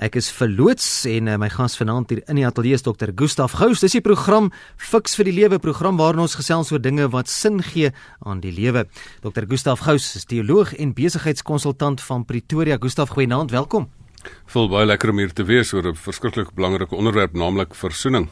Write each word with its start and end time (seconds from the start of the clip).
Ek 0.00 0.14
is 0.16 0.30
verloots 0.32 0.86
en 1.04 1.26
uh, 1.28 1.34
my 1.36 1.50
gas 1.52 1.74
vanaand 1.76 2.08
hier 2.08 2.22
in 2.32 2.38
die 2.38 2.46
ateljee 2.48 2.78
is 2.78 2.84
dokter 2.86 3.10
Gustaf 3.12 3.52
Gous. 3.58 3.82
Dis 3.84 3.98
die 3.98 4.00
program 4.00 4.46
Fix 4.80 5.12
vir 5.18 5.28
die 5.28 5.34
Lewe, 5.36 5.58
program 5.60 5.98
waarin 6.00 6.22
ons 6.24 6.38
gesels 6.38 6.70
oor 6.72 6.80
dinge 6.80 7.10
wat 7.12 7.28
sin 7.28 7.60
gee 7.60 7.90
aan 8.24 8.40
die 8.40 8.54
lewe. 8.56 8.86
Dokter 9.20 9.44
Gustaf 9.50 9.82
Gous 9.84 10.06
is 10.16 10.24
teoloog 10.24 10.72
en 10.80 10.94
besigheidskonsultant 10.96 12.00
van 12.00 12.24
Pretoria. 12.24 12.80
Gustaf, 12.80 13.12
goeienaand, 13.12 13.52
welkom. 13.52 13.90
Voel 14.48 14.72
baie 14.72 14.88
lekker 14.88 15.12
om 15.12 15.20
hier 15.20 15.36
te 15.36 15.44
wees 15.44 15.74
oor 15.76 15.92
'n 15.92 16.00
verskriklik 16.08 16.54
belangrike 16.56 16.96
onderwerp, 16.96 17.36
naamlik 17.36 17.76
versoening. 17.76 18.30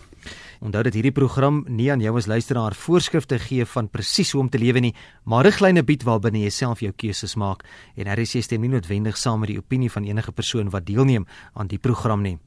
Onthou 0.58 0.82
dat 0.82 0.96
hierdie 0.96 1.14
program 1.14 1.60
nie 1.70 1.86
aan 1.92 2.00
jou 2.02 2.16
as 2.18 2.26
luisteraar 2.26 2.74
voorskrifte 2.74 3.38
gee 3.38 3.64
van 3.64 3.88
presies 3.88 4.32
hoe 4.34 4.40
om 4.42 4.48
te 4.50 4.58
lewe 4.58 4.80
nie, 4.82 4.94
maar 5.24 5.46
riglyne 5.46 5.84
bied 5.86 6.02
waarbinne 6.02 6.40
jy 6.42 6.50
self 6.50 6.82
jou 6.82 6.90
keuses 6.92 7.36
maak 7.38 7.62
en 7.96 8.10
jy 8.10 8.42
stem 8.42 8.60
nie 8.60 8.72
noodwendig 8.72 9.16
saam 9.16 9.40
met 9.40 9.52
die 9.52 9.58
opinie 9.58 9.90
van 9.90 10.04
enige 10.04 10.32
persoon 10.32 10.70
wat 10.70 10.86
deelneem 10.86 11.26
aan 11.54 11.68
die 11.68 11.78
program 11.78 12.22
nie. 12.22 12.38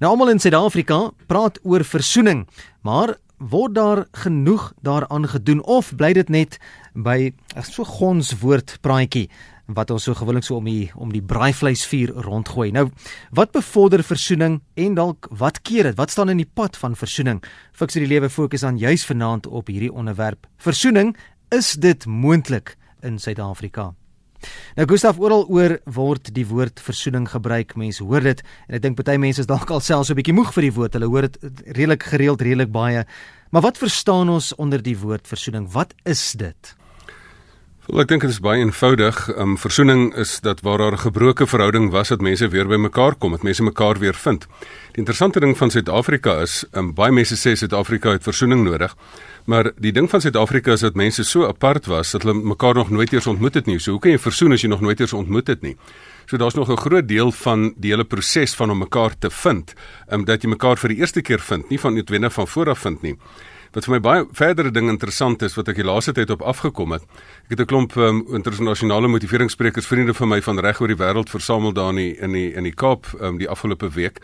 Nou 0.00 0.12
almal 0.12 0.34
in 0.34 0.38
Suid-Afrika 0.38 1.10
praat 1.26 1.58
oor 1.64 1.84
versoening, 1.84 2.46
maar 2.82 3.16
word 3.38 3.74
daar 3.74 4.06
genoeg 4.12 4.72
daaraan 4.82 5.28
gedoen 5.28 5.62
of 5.64 5.94
bly 5.96 6.12
dit 6.12 6.28
net 6.28 6.58
by 6.94 7.32
'n 7.56 7.62
so 7.62 7.84
gons 7.84 8.38
woord 8.40 8.78
praatjie 8.82 9.30
wat 9.74 9.90
ons 9.92 10.06
so 10.08 10.16
gewoonlik 10.16 10.46
so 10.46 10.56
om 10.56 10.64
die 10.68 10.88
om 10.96 11.12
die 11.12 11.22
braaivleisvuur 11.22 12.14
rondgooi. 12.24 12.70
Nou, 12.72 12.88
wat 13.36 13.52
bevorder 13.52 14.02
versoening 14.06 14.60
en 14.80 14.96
dalk 14.96 15.28
wat 15.30 15.60
keer 15.62 15.90
dit? 15.90 15.98
Wat 15.98 16.10
staan 16.10 16.32
in 16.32 16.40
die 16.40 16.48
pad 16.48 16.76
van 16.80 16.96
versoening? 16.96 17.42
Fiks 17.76 17.98
die 17.98 18.08
lewe 18.08 18.30
fokus 18.32 18.64
aan 18.64 18.80
juis 18.80 19.04
vanaand 19.08 19.46
op 19.46 19.68
hierdie 19.68 19.92
onderwerp. 19.92 20.48
Versoening, 20.56 21.16
is 21.52 21.74
dit 21.76 22.06
moontlik 22.06 22.76
in 23.02 23.18
Suid-Afrika? 23.18 23.92
Nou 24.78 24.86
Gustaf 24.88 25.18
oral 25.18 25.44
oor 25.50 25.78
word 25.84 26.30
die 26.34 26.46
woord 26.46 26.80
versoening 26.80 27.26
gebruik. 27.28 27.74
Mense 27.76 28.04
hoor 28.06 28.24
dit 28.24 28.42
en 28.68 28.78
ek 28.78 28.84
dink 28.86 29.00
baie 29.02 29.20
mense 29.20 29.42
is 29.42 29.50
dalk 29.50 29.70
al 29.74 29.84
selfs 29.84 30.08
so 30.08 30.14
'n 30.14 30.20
bietjie 30.22 30.36
moeg 30.36 30.54
vir 30.54 30.62
die 30.62 30.74
woord. 30.78 30.94
Hulle 30.94 31.10
hoor 31.12 31.28
dit 31.28 31.38
redelik 31.76 32.02
gereeld, 32.02 32.40
redelik 32.40 32.72
baie. 32.72 33.04
Maar 33.50 33.62
wat 33.62 33.78
verstaan 33.78 34.28
ons 34.28 34.54
onder 34.56 34.82
die 34.82 34.96
woord 34.96 35.26
versoening? 35.26 35.68
Wat 35.72 35.94
is 36.04 36.32
dit? 36.32 36.77
Wel 37.88 38.02
ek 38.02 38.10
dink 38.10 38.20
dit 38.20 38.34
is 38.34 38.42
baie 38.44 38.60
eenvoudig. 38.60 39.16
Um 39.40 39.54
versoening 39.56 40.10
is 40.20 40.34
dat 40.44 40.58
waar 40.60 40.76
daar 40.76 40.92
'n 40.92 41.08
gebroke 41.08 41.46
verhouding 41.46 41.90
was, 41.90 42.08
dat 42.08 42.20
mense 42.20 42.48
weer 42.48 42.68
bymekaar 42.68 43.14
kom, 43.14 43.30
dat 43.30 43.42
mense 43.42 43.62
mekaar 43.62 43.98
weer 43.98 44.14
vind. 44.14 44.46
Die 44.92 45.00
interessante 45.00 45.40
ding 45.40 45.56
van 45.56 45.70
Suid-Afrika 45.70 46.40
is, 46.40 46.66
um 46.72 46.92
baie 46.94 47.12
mense 47.12 47.34
sê 47.34 47.56
Suid-Afrika 47.56 48.10
het 48.10 48.22
versoening 48.22 48.64
nodig, 48.64 48.96
maar 49.46 49.72
die 49.78 49.92
ding 49.92 50.10
van 50.10 50.20
Suid-Afrika 50.20 50.72
is 50.72 50.80
dat 50.80 50.94
mense 50.94 51.24
so 51.24 51.46
apart 51.46 51.86
was 51.86 52.10
dat 52.10 52.22
hulle 52.22 52.34
mekaar 52.34 52.74
nog 52.74 52.90
nooit 52.90 53.12
eers 53.12 53.26
ontmoet 53.26 53.54
het 53.54 53.66
nie. 53.66 53.78
So 53.78 53.90
hoe 53.90 54.00
kan 54.00 54.10
jy 54.10 54.18
versoen 54.18 54.52
as 54.52 54.60
jy 54.60 54.68
nog 54.68 54.80
nooit 54.80 55.00
eers 55.00 55.12
ontmoet 55.12 55.46
het 55.46 55.62
nie? 55.62 55.76
So 56.26 56.36
daar's 56.36 56.54
nog 56.54 56.68
'n 56.68 56.76
groot 56.76 57.08
deel 57.08 57.32
van 57.32 57.74
die 57.76 57.90
hele 57.90 58.04
proses 58.04 58.54
van 58.54 58.70
om 58.70 58.78
mekaar 58.78 59.18
te 59.18 59.30
vind, 59.30 59.74
um 60.12 60.24
dat 60.24 60.42
jy 60.42 60.48
mekaar 60.48 60.76
vir 60.76 60.88
die 60.88 60.98
eerste 60.98 61.22
keer 61.22 61.40
vind, 61.40 61.70
nie 61.70 61.80
van 61.80 61.94
noodwendig 61.94 62.32
van 62.32 62.48
voor 62.48 62.68
af 62.68 62.78
vind 62.78 63.02
nie. 63.02 63.16
Wat 63.72 63.84
vir 63.84 63.94
my 63.94 64.00
baie 64.00 64.26
verdere 64.32 64.70
ding 64.70 64.88
interessant 64.88 65.42
is 65.42 65.56
wat 65.58 65.68
ek 65.68 65.76
die 65.76 65.84
laaste 65.84 66.12
tyd 66.16 66.30
op 66.30 66.42
afgekom 66.42 66.92
het. 66.96 67.02
Ek 67.48 67.56
het 67.56 67.60
'n 67.60 67.66
klomp 67.66 67.96
um, 67.96 68.24
internasionale 68.34 69.08
motiveringssprekers 69.08 69.86
vriende 69.86 70.14
van 70.14 70.28
my 70.28 70.40
van 70.42 70.58
reg 70.58 70.80
oor 70.80 70.88
die 70.88 70.96
wêreld 70.96 71.30
versamel 71.30 71.72
daar 71.72 71.90
in 71.90 71.96
die, 71.96 72.16
in 72.16 72.32
die 72.32 72.54
in 72.54 72.64
die 72.64 72.74
Kaap 72.74 73.06
um, 73.20 73.38
die 73.38 73.48
afgelope 73.48 73.90
week. 73.90 74.20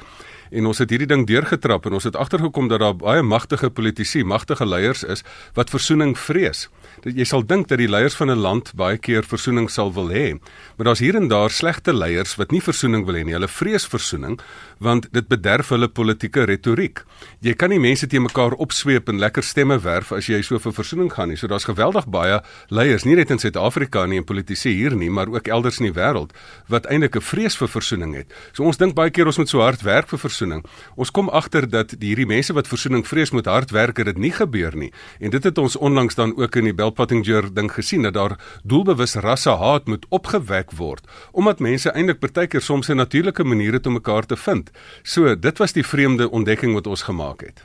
En 0.50 0.66
ons 0.66 0.78
het 0.78 0.90
hierdie 0.90 1.08
ding 1.08 1.26
deurgetrap 1.26 1.86
en 1.86 1.92
ons 1.92 2.04
het 2.04 2.16
agtergekom 2.16 2.68
dat 2.68 2.80
daar 2.80 2.96
baie 2.96 3.22
magtige 3.22 3.70
politici, 3.70 4.24
magtige 4.24 4.66
leiers 4.66 5.04
is 5.04 5.24
wat 5.54 5.70
versoening 5.70 6.18
vrees 6.18 6.68
dat 7.04 7.16
jy 7.16 7.24
sal 7.28 7.42
dink 7.44 7.68
dat 7.68 7.80
die 7.80 7.88
leiers 7.90 8.16
van 8.16 8.30
'n 8.30 8.38
land 8.38 8.72
baie 8.76 8.98
keer 8.98 9.24
versoening 9.24 9.68
sal 9.70 9.92
wil 9.92 10.08
hê. 10.08 10.38
Maar 10.76 10.86
daar's 10.86 10.98
hier 10.98 11.16
en 11.16 11.28
daar 11.28 11.50
slegte 11.50 11.92
leiers 11.92 12.36
wat 12.36 12.50
nie 12.50 12.60
versoening 12.60 13.04
wil 13.06 13.14
hê 13.14 13.24
nie. 13.24 13.32
Hulle 13.32 13.48
vrees 13.48 13.86
versoening 13.86 14.40
want 14.78 15.12
dit 15.12 15.28
bederf 15.28 15.68
hulle 15.68 15.88
politieke 15.88 16.44
retoriek. 16.44 17.04
Jy 17.40 17.54
kan 17.54 17.70
nie 17.70 17.78
mense 17.78 18.06
te 18.06 18.20
mekaar 18.20 18.52
opsweep 18.52 19.08
en 19.08 19.18
lekker 19.18 19.42
stemme 19.42 19.78
werf 19.78 20.12
as 20.12 20.26
jy 20.26 20.42
so 20.42 20.58
vir 20.58 20.72
versoening 20.72 21.12
gaan 21.12 21.28
nie. 21.28 21.36
So 21.36 21.46
daar's 21.46 21.64
geweldig 21.64 22.06
baie 22.06 22.40
leiers, 22.68 23.04
nie 23.04 23.14
net 23.14 23.30
in 23.30 23.38
Suid-Afrika 23.38 24.06
nie 24.06 24.18
en 24.18 24.24
politici 24.24 24.70
hier 24.70 24.96
nie, 24.96 25.10
maar 25.10 25.28
ook 25.28 25.48
elders 25.48 25.80
in 25.80 25.92
die 25.92 26.00
wêreld 26.00 26.32
wat 26.68 26.86
eintlik 26.86 27.16
'n 27.16 27.20
vrees 27.20 27.56
vir 27.56 27.68
versoening 27.68 28.14
het. 28.14 28.32
So 28.52 28.64
ons 28.64 28.76
dink 28.76 28.94
baie 28.94 29.10
keer 29.10 29.26
ons 29.26 29.38
moet 29.38 29.48
so 29.48 29.60
hard 29.60 29.82
werk 29.82 30.08
vir 30.08 30.18
versoening. 30.34 30.64
Ons 30.98 31.12
kom 31.14 31.30
agter 31.30 31.68
dat 31.70 31.94
hierdie 32.00 32.26
mense 32.26 32.54
wat 32.56 32.68
versoening 32.68 33.06
vrees 33.06 33.30
moet 33.30 33.46
hard 33.46 33.70
werk 33.70 33.98
en 34.02 34.10
dit 34.10 34.18
nie 34.18 34.32
gebeur 34.34 34.74
nie. 34.76 34.90
En 35.20 35.30
dit 35.30 35.44
het 35.44 35.58
ons 35.58 35.76
onlangs 35.76 36.14
dan 36.18 36.34
ook 36.36 36.56
in 36.56 36.64
die 36.70 36.74
Bell 36.74 36.90
Pottinger 36.90 37.46
ding 37.54 37.70
gesien 37.72 38.02
dat 38.02 38.14
daar 38.14 38.38
doelbewus 38.64 39.14
rassehaat 39.14 39.86
moet 39.86 40.06
opgewek 40.10 40.74
word 40.74 41.06
omdat 41.32 41.60
mense 41.60 41.90
eintlik 41.92 42.20
partykeer 42.20 42.62
soms 42.62 42.88
'n 42.88 42.96
natuurlike 42.96 43.44
manier 43.44 43.72
het 43.72 43.86
om 43.86 43.92
mekaar 43.92 44.26
te 44.26 44.36
vind. 44.36 44.70
So 45.02 45.34
dit 45.36 45.58
was 45.58 45.72
die 45.72 45.86
vreemde 45.86 46.30
ontdekking 46.30 46.74
wat 46.74 46.86
ons 46.86 47.02
gemaak 47.02 47.40
het. 47.40 47.64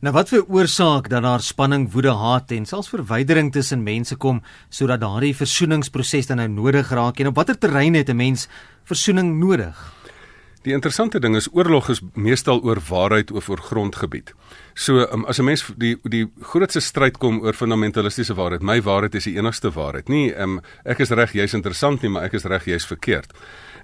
Nou 0.00 0.12
wat 0.12 0.28
veroorsaak 0.28 1.08
dat 1.08 1.22
daar 1.22 1.40
spanning, 1.40 1.92
woede, 1.92 2.12
haat 2.12 2.50
en 2.50 2.66
selfs 2.66 2.88
verwydering 2.88 3.52
tussen 3.52 3.82
mense 3.82 4.16
kom 4.16 4.42
sodat 4.68 5.00
daardie 5.00 5.36
versoeningsproses 5.36 6.26
dan 6.26 6.36
nou 6.36 6.48
nodig 6.48 6.90
raak 6.90 7.20
en 7.20 7.26
op 7.26 7.34
watter 7.34 7.58
terrein 7.58 7.94
het 7.94 8.10
'n 8.10 8.16
mens 8.16 8.48
versoening 8.84 9.38
nodig? 9.38 10.03
Die 10.64 10.72
interessante 10.72 11.20
ding 11.20 11.34
is 11.36 11.50
oorlog 11.52 11.90
is 11.92 12.00
meestal 12.16 12.62
oor 12.64 12.78
waarheid 12.88 13.28
of 13.36 13.50
oor 13.52 13.60
grondgebied. 13.60 14.30
So 14.74 15.04
um, 15.12 15.26
as 15.28 15.38
'n 15.38 15.44
mens 15.44 15.64
die 15.76 15.98
die 16.02 16.30
grootste 16.40 16.80
stryd 16.80 17.18
kom 17.18 17.40
oor 17.40 17.52
fundamentalistiese 17.52 18.34
waarheid, 18.34 18.62
my 18.62 18.80
waarheid 18.82 19.14
is 19.14 19.24
die 19.24 19.36
enigste 19.36 19.70
waarheid. 19.70 20.08
Nie 20.08 20.32
um, 20.32 20.60
ek 20.84 20.98
is 20.98 21.10
reg, 21.10 21.32
jy's 21.32 21.52
interessant 21.52 22.02
nie, 22.02 22.10
maar 22.10 22.22
ek 22.24 22.32
is 22.32 22.44
reg, 22.44 22.64
jy's 22.64 22.86
verkeerd. 22.86 23.32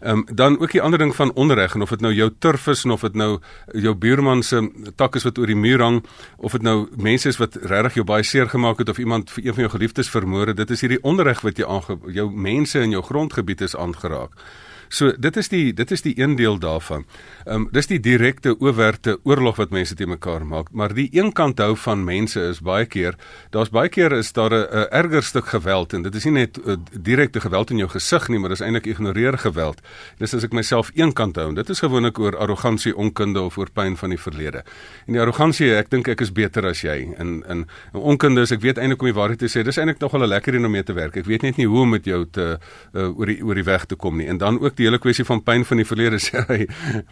Ehm 0.01 0.19
um, 0.19 0.25
dan 0.33 0.59
ook 0.59 0.73
die 0.73 0.81
ander 0.81 0.99
ding 0.99 1.15
van 1.17 1.33
onreg 1.33 1.75
en 1.75 1.83
of 1.83 1.91
dit 1.91 2.01
nou 2.01 2.15
jou 2.15 2.31
turf 2.39 2.67
is 2.67 2.85
en 2.85 2.91
of 2.91 3.01
dit 3.01 3.15
nou 3.15 3.41
jou 3.75 3.95
buurman 3.95 4.43
se 4.43 4.71
tak 4.97 5.17
is 5.17 5.25
wat 5.25 5.39
oor 5.39 5.47
die 5.47 5.57
muur 5.57 5.83
hang 5.83 6.05
of 6.39 6.53
dit 6.53 6.63
nou 6.63 6.89
mense 6.97 7.29
is 7.29 7.37
wat 7.37 7.57
regtig 7.57 7.95
jou 7.95 8.05
baie 8.05 8.23
seer 8.23 8.49
gemaak 8.49 8.79
het 8.79 8.89
of 8.89 8.99
iemand 8.99 9.31
vir 9.31 9.45
een 9.45 9.55
van 9.55 9.63
jou 9.63 9.71
geliefdes 9.71 10.09
vermoor 10.09 10.47
het, 10.47 10.57
dit 10.57 10.71
is 10.71 10.81
hierdie 10.81 11.03
onreg 11.03 11.41
wat 11.41 11.59
jy 11.59 11.67
aange 11.67 11.99
jou 12.09 12.31
mense 12.31 12.81
in 12.81 12.91
jou 12.91 13.03
grondgebied 13.03 13.61
is 13.61 13.77
aangeraak. 13.77 14.33
So 14.91 15.13
dit 15.15 15.37
is 15.39 15.47
die 15.49 15.71
dit 15.73 15.91
is 15.95 16.03
die 16.03 16.17
een 16.19 16.35
deel 16.37 16.59
daarvan. 16.59 17.05
Ehm 17.45 17.55
um, 17.55 17.69
dis 17.71 17.87
die 17.87 18.01
direkte 18.03 18.57
oorwerte 18.59 19.19
oorlog 19.23 19.61
wat 19.61 19.71
mense 19.71 19.95
te 19.95 20.07
mekaar 20.07 20.43
maak, 20.47 20.73
maar 20.75 20.95
die 20.95 21.09
een 21.15 21.31
kant 21.33 21.59
hou 21.63 21.77
van 21.79 22.03
mense 22.05 22.41
is 22.41 22.59
baie 22.61 22.87
keer, 22.91 23.15
daar's 23.55 23.71
baie 23.71 23.89
keer 23.89 24.13
is 24.13 24.33
daar 24.33 24.51
'n 24.51 24.89
erger 24.91 25.23
stuk 25.23 25.47
geweld 25.47 25.93
en 25.93 26.03
dit 26.03 26.15
is 26.15 26.25
nie 26.25 26.33
net 26.33 26.59
uh, 26.59 26.75
direkte 26.91 27.41
geweld 27.41 27.71
in 27.71 27.77
jou 27.77 27.89
gesig 27.89 28.29
nie, 28.29 28.39
maar 28.39 28.51
dis 28.51 28.61
eintlik 28.61 28.87
ignoreer 28.87 29.39
geweld. 29.39 29.81
Dis 30.19 30.35
as 30.35 30.45
ek 30.45 30.53
myself 30.53 30.91
een 30.95 31.13
kant 31.13 31.37
hou 31.37 31.49
en 31.49 31.55
dit 31.55 31.69
is 31.71 31.79
gewoonlik 31.79 32.19
oor 32.19 32.37
arrogansie, 32.37 32.97
onkunde 32.97 33.41
of 33.41 33.59
oor 33.59 33.71
pyn 33.73 33.97
van 33.97 34.09
die 34.09 34.19
verlede. 34.19 34.65
En 35.07 35.13
die 35.13 35.23
arrogansie, 35.23 35.75
ek 35.75 35.91
dink 35.91 36.09
ek 36.09 36.21
is 36.21 36.33
beter 36.33 36.67
as 36.67 36.83
jy 36.83 37.15
en 37.19 37.45
en 37.47 37.67
onkunde 37.93 38.41
is 38.41 38.51
ek 38.51 38.61
weet 38.61 38.79
eintlik 38.79 39.01
om 39.01 39.07
die 39.07 39.21
waarheid 39.21 39.39
te 39.39 39.47
sê, 39.47 39.63
dis 39.63 39.79
eintlik 39.79 40.01
nog 40.01 40.13
wel 40.13 40.23
'n 40.23 40.29
lekker 40.29 40.53
ding 40.53 40.65
om 40.65 40.73
mee 40.73 40.83
te 40.83 40.93
werk. 40.93 41.17
Ek 41.17 41.27
weet 41.27 41.43
net 41.43 41.57
nie 41.57 41.67
hoe 41.67 41.81
om 41.81 41.91
met 41.91 42.05
jou 42.05 42.27
te 42.31 42.59
uh, 42.95 43.19
oor 43.19 43.27
die 43.27 43.45
oor 43.45 43.55
die 43.55 43.65
weg 43.65 43.85
te 43.85 43.95
kom 43.95 44.17
nie. 44.17 44.27
En 44.27 44.39
dan 44.39 44.61
ook 44.61 44.80
die 44.81 44.89
hele 44.89 45.01
kwessie 45.03 45.27
van 45.29 45.43
pyn 45.45 45.65
van 45.69 45.81
die 45.83 45.87
verlede 45.89 46.21
sê 46.27 46.43
hy 46.49 46.61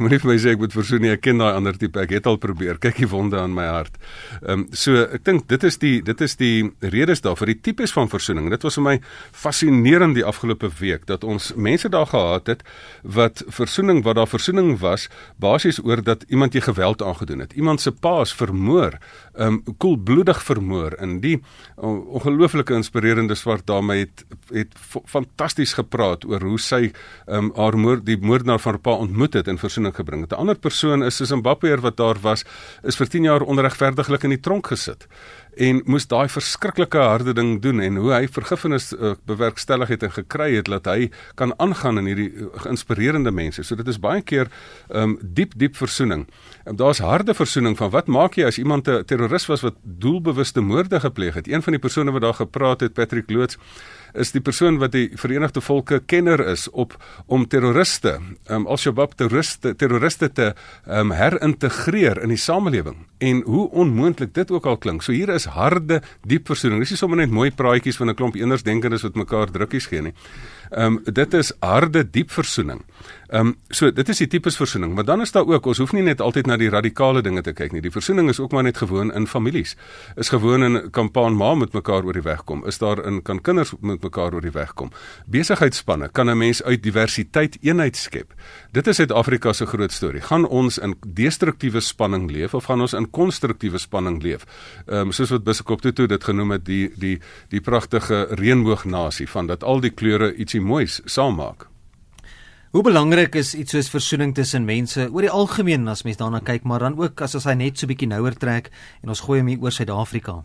moenie 0.00 0.20
vir 0.22 0.32
my 0.32 0.38
sê 0.40 0.54
ek 0.56 0.62
moet 0.64 0.76
versoen 0.76 1.04
nie 1.04 1.12
ek 1.14 1.24
ken 1.26 1.42
daai 1.42 1.52
ander 1.52 1.76
tipe 1.78 2.00
ek 2.02 2.14
het 2.16 2.28
al 2.30 2.40
probeer 2.42 2.80
kyk 2.82 3.02
die 3.02 3.10
wonde 3.10 3.38
aan 3.40 3.54
my 3.56 3.68
hart. 3.68 3.98
Ehm 4.40 4.64
um, 4.64 4.66
so 4.72 5.04
ek 5.04 5.24
dink 5.28 5.46
dit 5.50 5.64
is 5.68 5.78
die 5.82 5.94
dit 6.04 6.24
is 6.24 6.36
die 6.40 6.68
redes 6.94 7.22
daarvoor 7.24 7.52
die 7.52 7.60
tipes 7.68 7.94
van 7.94 8.10
versoening. 8.10 8.50
Dit 8.52 8.64
was 8.66 8.78
vir 8.78 8.86
my 8.86 8.96
fascinerend 9.32 10.16
die 10.18 10.26
afgelope 10.26 10.70
week 10.80 11.06
dat 11.10 11.24
ons 11.24 11.52
mense 11.56 11.90
daar 11.92 12.08
gehad 12.10 12.50
het 12.52 12.64
wat 13.02 13.44
versoening 13.60 14.02
wat 14.06 14.18
daar 14.20 14.30
versoening 14.30 14.76
was 14.82 15.08
basies 15.42 15.80
oor 15.84 16.02
dat 16.02 16.24
iemand 16.28 16.54
jy 16.54 16.64
geweld 16.64 17.02
aangedoen 17.02 17.44
het. 17.44 17.54
Iemand 17.58 17.80
se 17.84 17.92
paas 17.92 18.34
vermoor, 18.34 18.98
ehm 19.36 19.60
um, 19.60 19.76
koelbloedig 19.78 20.42
vermoor 20.42 20.96
in 21.02 21.20
die 21.20 21.36
ongelooflike 21.76 22.74
inspirerende 22.74 23.34
swart 23.38 23.66
dame 23.66 24.00
het 24.02 24.24
het 24.52 24.74
fantasties 25.06 25.74
gepraat 25.78 26.24
oor 26.28 26.42
hoe 26.42 26.58
sy 26.58 26.82
ehm 26.88 27.50
um, 27.50 27.52
haar 27.58 27.78
moord 27.78 28.04
die 28.06 28.16
moordenaar 28.20 28.60
van 28.62 28.72
haar 28.72 28.80
pa 28.80 28.96
ontmoet 29.04 29.34
het 29.34 29.48
en 29.50 29.58
versoening 29.58 29.94
gebring 29.94 30.22
het. 30.22 30.32
'n 30.32 30.40
Ander 30.40 30.58
persoon 30.58 31.02
is 31.02 31.20
'n 31.20 31.26
Zimbabweër 31.26 31.80
wat 31.80 31.96
daar 31.96 32.18
was, 32.20 32.44
is 32.82 32.96
vir 32.96 33.08
10 33.08 33.22
jaar 33.22 33.42
onregverdiglik 33.42 34.22
in 34.22 34.30
die 34.30 34.40
tronk 34.40 34.66
gesit 34.66 35.06
en 35.56 35.82
moes 35.86 36.06
daai 36.06 36.28
verskriklike 36.28 36.98
harde 36.98 37.34
ding 37.34 37.62
doen 37.62 37.80
en 37.80 37.96
hoe 37.96 38.12
hy 38.12 38.28
vergifnis 38.28 38.92
uh, 38.92 39.14
bewerkstellig 39.26 39.88
het 39.88 40.02
en 40.02 40.12
gekry 40.12 40.54
het 40.56 40.68
dat 40.70 40.86
hy 40.86 41.10
kan 41.34 41.54
aangaan 41.58 41.98
in 41.98 42.10
hierdie 42.10 42.28
uh, 42.30 42.50
geïnspirerende 42.64 43.30
mense. 43.30 43.62
So 43.62 43.76
dit 43.76 43.88
is 43.88 43.98
baie 43.98 44.22
keer 44.22 44.50
um 44.94 45.18
diep 45.22 45.56
diep 45.58 45.76
versoening. 45.76 46.26
Um, 46.66 46.76
Daar's 46.76 46.98
harde 46.98 47.34
versoening 47.34 47.76
van 47.76 47.90
wat 47.90 48.06
maak 48.06 48.38
jy 48.38 48.46
as 48.46 48.58
iemand 48.58 48.88
'n 48.88 49.04
terroris 49.04 49.46
was 49.46 49.62
wat 49.62 49.74
doelbewuste 49.82 50.60
moorde 50.60 51.00
gepleeg 51.00 51.34
het? 51.34 51.48
Een 51.48 51.62
van 51.62 51.72
die 51.72 51.80
persone 51.80 52.10
wat 52.10 52.22
daar 52.22 52.34
gepraat 52.34 52.80
het, 52.80 52.94
Patrick 52.94 53.30
Loots, 53.30 53.58
is 54.14 54.32
die 54.32 54.40
persoon 54.40 54.78
wat 54.78 54.92
die 54.92 55.10
Verenigde 55.18 55.60
Volke 55.60 56.00
kenner 56.06 56.40
is 56.48 56.68
op 56.70 56.96
om 57.26 57.46
terroriste, 57.48 58.18
um, 58.50 58.66
Al-Shabaab 58.66 59.16
terroriste, 59.18 59.74
terroriste 59.76 60.30
te 60.32 60.54
um, 60.86 61.12
herintegreer 61.12 62.22
in 62.22 62.32
die 62.32 62.40
samelewing. 62.40 63.06
En 63.18 63.42
hoe 63.46 63.68
onmoontlik 63.70 64.34
dit 64.34 64.50
ook 64.50 64.66
al 64.66 64.78
klink. 64.78 65.02
So 65.02 65.12
hier 65.12 65.28
harde, 65.46 66.02
diep 66.26 66.46
versoening. 66.46 66.80
Dis 66.80 66.90
nie 66.90 66.98
sommer 66.98 67.18
net 67.18 67.30
mooi 67.30 67.50
praatjies 67.50 67.96
van 67.96 68.10
'n 68.10 68.14
klomp 68.14 68.34
andersdenkendes 68.34 69.02
wat 69.02 69.14
mekaar 69.14 69.50
drukkies 69.50 69.86
gee 69.86 70.02
nie. 70.02 70.14
Ehm 70.70 70.98
um, 70.98 71.00
dit 71.04 71.34
is 71.34 71.52
harde 71.60 72.10
diep 72.10 72.30
versoening. 72.30 72.84
Ehm 73.28 73.46
um, 73.46 73.56
so 73.68 73.92
dit 73.92 74.08
is 74.08 74.18
die 74.22 74.26
tipes 74.26 74.56
versoening, 74.56 74.94
maar 74.94 75.04
dan 75.04 75.20
is 75.20 75.32
daar 75.32 75.46
ook 75.46 75.66
ons 75.66 75.78
hoef 75.78 75.92
nie 75.92 76.02
net 76.02 76.20
altyd 76.24 76.46
na 76.46 76.56
die 76.56 76.70
radikale 76.72 77.20
dinge 77.22 77.42
te 77.44 77.52
kyk 77.52 77.72
nie. 77.72 77.82
Die 77.84 77.92
versoening 77.92 78.30
is 78.32 78.40
ook 78.40 78.52
maar 78.56 78.62
net 78.62 78.78
gewoon 78.80 79.12
in 79.12 79.26
families. 79.26 79.76
Is 80.16 80.28
gewoon 80.32 80.64
in 80.64 80.90
kampaan 80.90 81.36
ma 81.36 81.54
met 81.54 81.72
mekaar 81.72 82.04
oor 82.04 82.16
die 82.16 82.24
weg 82.24 82.44
kom. 82.44 82.64
Is 82.66 82.78
daar 82.78 83.04
in 83.04 83.22
kan 83.22 83.40
kinders 83.40 83.74
met 83.80 84.02
mekaar 84.02 84.32
oor 84.32 84.40
die 84.40 84.52
weg 84.54 84.72
kom. 84.74 84.90
Besigheidsspanne 85.26 86.08
kan 86.12 86.30
'n 86.30 86.38
mens 86.38 86.62
uit 86.62 86.82
diversiteit 86.82 87.58
eenheid 87.60 87.96
skep. 87.96 88.32
Dit 88.72 88.86
is 88.86 88.96
Suid-Afrika 88.96 89.52
se 89.52 89.66
groot 89.66 89.92
storie. 89.92 90.20
Gaan 90.20 90.48
ons 90.48 90.78
in 90.78 90.96
destruktiewe 91.06 91.80
spanning 91.80 92.30
leef 92.30 92.54
of 92.54 92.64
gaan 92.64 92.80
ons 92.80 92.92
in 92.92 93.10
konstruktiewe 93.10 93.78
spanning 93.78 94.22
leef? 94.22 94.44
Ehm 94.86 95.00
um, 95.00 95.12
soos 95.12 95.30
wat 95.30 95.44
Biskop 95.44 95.80
Tutu 95.80 96.06
dit 96.06 96.24
genoem 96.24 96.50
het, 96.50 96.64
die 96.64 96.90
die 96.96 97.20
die 97.48 97.60
pragtige 97.60 98.26
reënboognasie 98.30 99.28
van 99.28 99.46
dat 99.46 99.62
al 99.64 99.80
die 99.80 99.90
kleure 99.90 100.34
ietsie 100.34 100.57
moois 100.60 101.00
saam 101.04 101.36
maak. 101.36 101.68
Hoe 102.70 102.82
belangrik 102.82 103.34
is 103.34 103.54
iets 103.54 103.72
soos 103.72 103.88
versoening 103.88 104.34
tussen 104.34 104.66
mense 104.68 105.08
oor 105.08 105.24
die 105.24 105.32
algemeen 105.32 105.88
as 105.88 106.04
mens 106.04 106.18
daarna 106.20 106.42
kyk, 106.44 106.66
maar 106.68 106.84
dan 106.84 106.98
ook 107.00 107.20
as 107.24 107.34
ons 107.34 107.46
hy 107.48 107.54
net 107.56 107.78
so 107.80 107.88
bietjie 107.88 108.10
nouer 108.10 108.36
trek 108.36 108.68
en 109.02 109.08
ons 109.08 109.24
gooi 109.24 109.40
hom 109.40 109.48
hier 109.48 109.62
oor 109.64 109.72
Suid-Afrika? 109.72 110.42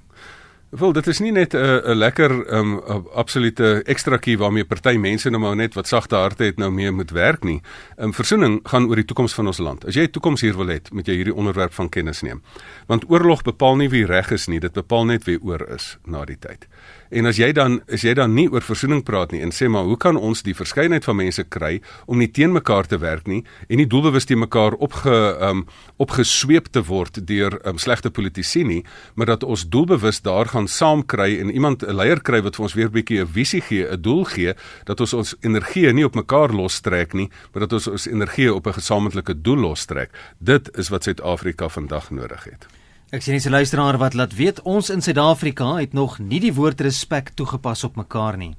Wel, 0.74 0.94
dit 0.98 1.08
is 1.08 1.20
nie 1.22 1.32
net 1.32 1.54
'n 1.54 1.58
uh, 1.58 1.92
'n 1.92 1.98
lekker 1.98 2.32
um 2.58 2.82
absolute 3.14 3.84
ekstrakie 3.86 4.38
waarmee 4.38 4.66
party 4.66 4.98
mense 4.98 5.30
nou 5.30 5.42
maar 5.42 5.56
net 5.56 5.74
wat 5.74 5.88
sagte 5.88 6.16
harte 6.16 6.44
het 6.44 6.58
nou 6.58 6.72
mee 6.72 6.92
moet 6.92 7.12
werk 7.12 7.44
nie. 7.44 7.62
um, 7.98 8.14
Versoening 8.14 8.60
gaan 8.64 8.88
oor 8.88 8.96
die 8.96 9.06
toekoms 9.06 9.34
van 9.34 9.48
ons 9.48 9.58
land. 9.58 9.86
As 9.86 9.96
jy 9.96 10.04
'n 10.04 10.12
toekoms 10.12 10.42
hier 10.42 10.58
wil 10.58 10.68
hê, 10.68 10.80
moet 10.92 11.06
jy 11.08 11.14
hierdie 11.14 11.36
onderwerp 11.36 11.74
van 11.74 11.90
kennis 11.90 12.22
neem. 12.22 12.42
Want 12.88 13.10
oorlog 13.10 13.42
bepaal 13.42 13.76
nie 13.76 13.90
wie 13.90 14.06
reg 14.06 14.32
is 14.32 14.48
nie, 14.48 14.60
dit 14.60 14.74
bepaal 14.74 15.06
net 15.06 15.24
wie 15.24 15.40
oor 15.44 15.70
is 15.70 15.98
na 16.06 16.26
die 16.26 16.40
tyd. 16.40 16.68
En 17.14 17.30
as 17.30 17.38
jy 17.38 17.52
dan 17.54 17.82
as 17.94 18.02
jy 18.02 18.14
dan 18.18 18.34
nie 18.34 18.48
oor 18.50 18.66
versoening 18.66 19.04
praat 19.06 19.32
nie 19.32 19.42
en 19.46 19.52
sê 19.54 19.68
maar 19.70 19.86
hoe 19.86 19.98
kan 19.98 20.18
ons 20.18 20.42
die 20.42 20.56
verskeidenheid 20.58 21.06
van 21.06 21.20
mense 21.20 21.44
kry 21.44 21.82
om 22.08 22.18
nie 22.18 22.32
teen 22.32 22.54
mekaar 22.56 22.88
te 22.90 22.98
werk 22.98 23.28
nie 23.30 23.44
en 23.70 23.78
nie 23.78 23.86
doelbewus 23.90 24.26
te 24.26 24.36
mekaar 24.36 24.74
opge 24.82 25.14
um 25.50 25.66
opgesweep 26.02 26.72
te 26.74 26.82
word 26.88 27.22
deur 27.28 27.60
um, 27.68 27.78
slegte 27.78 28.10
politici 28.12 28.64
nie, 28.68 28.82
maar 29.16 29.30
dat 29.34 29.44
ons 29.44 29.66
doelbewus 29.70 30.24
daar 30.26 30.50
gaan 30.52 30.68
saam 30.68 31.04
kry 31.06 31.38
en 31.40 31.52
iemand 31.54 31.84
'n 31.84 31.96
leier 31.96 32.22
kry 32.22 32.42
wat 32.42 32.56
vir 32.56 32.64
ons 32.64 32.74
weer 32.74 32.90
'n 32.90 32.98
bietjie 32.98 33.22
'n 33.22 33.28
visie 33.28 33.62
gee, 33.62 33.88
'n 33.88 34.02
doel 34.02 34.24
gee, 34.26 34.54
dat 34.86 35.00
ons 35.00 35.14
ons 35.14 35.36
energie 35.42 35.94
nie 35.94 36.06
op 36.06 36.16
mekaar 36.16 36.50
lostrek 36.52 37.14
nie, 37.14 37.30
maar 37.52 37.68
dat 37.68 37.74
ons 37.74 37.88
ons 37.88 38.08
energie 38.08 38.54
op 38.54 38.68
'n 38.68 38.74
gesamentlike 38.74 39.42
doel 39.42 39.58
lostrek. 39.58 40.10
Dit 40.40 40.70
is 40.78 40.90
wat 40.90 41.04
Suid-Afrika 41.04 41.70
vandag 41.70 42.12
nodig 42.12 42.44
het. 42.44 42.83
Ek 43.14 43.22
sien 43.22 43.36
dis 43.38 43.46
'n 43.46 43.54
luisteraar 43.54 43.98
wat 44.02 44.16
laat 44.18 44.34
weet 44.34 44.62
ons 44.66 44.90
in 44.90 45.02
Suid-Afrika 45.02 45.76
het 45.78 45.94
nog 45.94 46.18
nie 46.18 46.40
die 46.40 46.54
woord 46.54 46.82
respek 46.82 47.30
toegepas 47.38 47.84
op 47.84 47.96
mekaar 47.96 48.38
nie. 48.38 48.56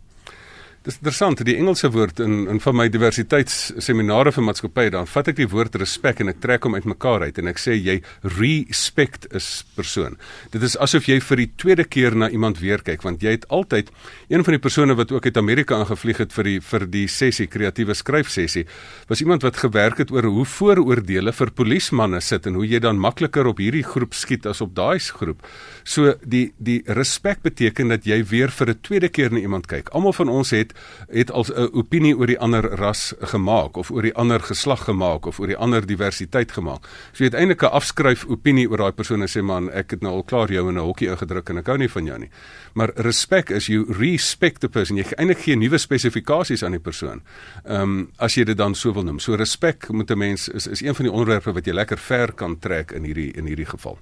Dis 0.84 0.98
interessant, 1.00 1.40
die 1.48 1.54
Engelse 1.56 1.88
woord 1.94 2.18
in 2.20 2.42
in 2.52 2.58
van 2.60 2.74
my 2.76 2.84
diversiteitsseminare 2.92 4.34
vir 4.36 4.44
maatskappye, 4.44 4.90
dan 4.92 5.06
vat 5.08 5.30
ek 5.30 5.38
die 5.38 5.46
woord 5.48 5.78
respek 5.80 6.18
en 6.20 6.28
ek 6.28 6.42
trek 6.42 6.66
hom 6.68 6.74
uitmekaar 6.76 7.22
uit 7.24 7.38
en 7.40 7.48
ek 7.48 7.62
sê 7.62 7.72
jy 7.78 7.94
respect 8.34 9.24
is 9.32 9.46
persoon. 9.78 10.18
Dit 10.52 10.66
is 10.68 10.76
asof 10.76 11.08
jy 11.08 11.16
vir 11.24 11.40
die 11.40 11.46
tweede 11.62 11.86
keer 11.88 12.12
na 12.20 12.28
iemand 12.28 12.60
weer 12.60 12.84
kyk 12.84 13.06
want 13.06 13.24
jy 13.24 13.32
het 13.32 13.46
altyd 13.48 13.88
een 14.28 14.44
van 14.44 14.58
die 14.58 14.60
persone 14.60 14.96
wat 14.98 15.14
ook 15.14 15.24
uit 15.24 15.40
Amerika 15.40 15.78
aangevlieg 15.78 16.20
het 16.20 16.36
vir 16.36 16.50
die 16.50 16.58
vir 16.60 16.84
die 16.98 17.06
sessie 17.08 17.48
kreatiewe 17.48 17.96
skryfsessie 17.96 18.66
was 19.08 19.24
iemand 19.24 19.48
wat 19.48 19.62
gewerk 19.64 20.04
het 20.04 20.12
oor 20.12 20.28
hoe 20.28 20.44
vooroordeele 20.44 21.32
vir 21.32 21.54
polismanne 21.62 22.20
sit 22.20 22.44
en 22.44 22.60
hoe 22.60 22.68
jy 22.68 22.82
dan 22.84 23.00
makliker 23.00 23.48
op 23.48 23.64
hierdie 23.64 23.86
groep 23.88 24.12
skiet 24.12 24.44
as 24.44 24.60
op 24.60 24.76
daai 24.76 25.00
groep. 25.00 25.40
So 25.80 26.12
die 26.20 26.50
die 26.60 26.82
respek 27.00 27.40
beteken 27.40 27.88
dat 27.96 28.04
jy 28.04 28.20
weer 28.20 28.52
vir 28.52 28.76
'n 28.76 28.80
tweede 28.84 29.08
keer 29.08 29.32
na 29.32 29.40
iemand 29.40 29.66
kyk. 29.66 29.88
Almal 29.96 30.12
van 30.12 30.28
ons 30.28 30.52
het 30.52 30.73
het 31.08 31.30
al 31.30 31.44
'n 31.44 31.70
opinie 31.72 32.16
oor 32.16 32.26
die 32.26 32.38
ander 32.38 32.64
ras 32.64 33.14
gemaak 33.20 33.76
of 33.76 33.90
oor 33.90 34.02
die 34.02 34.14
ander 34.14 34.40
geslag 34.40 34.84
gemaak 34.84 35.26
of 35.26 35.40
oor 35.40 35.46
die 35.46 35.56
ander 35.56 35.86
diversiteit 35.86 36.52
gemaak. 36.52 36.86
So 37.12 37.24
jy 37.24 37.30
het 37.30 37.34
eintlik 37.34 37.62
'n 37.62 37.72
afskryf 37.72 38.24
opinie 38.28 38.68
oor 38.70 38.78
daai 38.78 38.92
persoon 38.92 39.22
en 39.22 39.28
sê 39.28 39.42
man, 39.42 39.70
ek 39.70 39.90
het 39.90 40.00
nou 40.00 40.12
al 40.12 40.22
klaar 40.22 40.50
jou 40.50 40.68
in 40.68 40.74
'n 40.74 40.84
hokkie 40.84 41.08
ingedruk 41.08 41.48
en 41.48 41.58
ek 41.58 41.66
hou 41.66 41.78
nie 41.78 41.90
van 41.90 42.04
jou 42.04 42.18
nie. 42.18 42.30
Maar 42.74 42.90
respek 42.94 43.50
is 43.50 43.66
you 43.66 43.84
respect 43.88 44.60
the 44.60 44.68
person. 44.68 44.96
Jy 44.96 45.04
eintlik 45.16 45.38
gee 45.38 45.56
nuwe 45.56 45.78
spesifikasies 45.78 46.62
aan 46.62 46.70
die 46.70 46.80
persoon. 46.80 47.22
Ehm 47.64 47.82
um, 47.82 48.10
as 48.18 48.34
jy 48.34 48.44
dit 48.44 48.56
dan 48.56 48.74
so 48.74 48.92
wil 48.92 49.04
noem. 49.04 49.18
So 49.18 49.34
respek 49.34 49.88
moet 49.92 50.10
'n 50.10 50.18
mens 50.18 50.48
is 50.48 50.66
is 50.66 50.80
een 50.80 50.94
van 50.94 51.04
die 51.04 51.12
onderwerpe 51.12 51.52
wat 51.52 51.64
jy 51.66 51.72
lekker 51.72 51.98
ver 51.98 52.32
kan 52.32 52.58
trek 52.58 52.92
in 52.92 53.04
hierdie 53.04 53.32
in 53.32 53.46
hierdie 53.46 53.66
geval. 53.66 53.98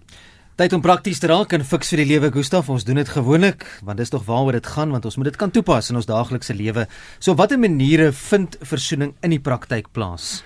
Tyd 0.53 0.75
om 0.77 0.83
prakties 0.85 1.17
te 1.17 1.31
raak 1.31 1.55
en 1.57 1.63
fiks 1.65 1.95
vir 1.95 2.03
die 2.03 2.11
lewe 2.11 2.29
Gustaf. 2.35 2.67
Ons 2.69 2.85
doen 2.85 2.99
dit 3.01 3.09
gewoonlik 3.09 3.65
want 3.89 3.97
dis 4.03 4.13
tog 4.13 4.27
waaroor 4.27 4.59
dit 4.59 4.67
gaan 4.75 4.93
want 4.93 5.09
ons 5.09 5.17
moet 5.17 5.31
dit 5.31 5.39
kan 5.41 5.51
toepas 5.51 5.89
in 5.89 5.97
ons 5.97 6.09
daaglikse 6.09 6.53
lewe. 6.53 6.85
So 7.25 7.33
watter 7.41 7.57
maniere 7.57 8.11
vind 8.13 8.59
versoening 8.61 9.15
in 9.25 9.33
die 9.33 9.41
praktyk 9.41 9.89
plaas? 9.97 10.43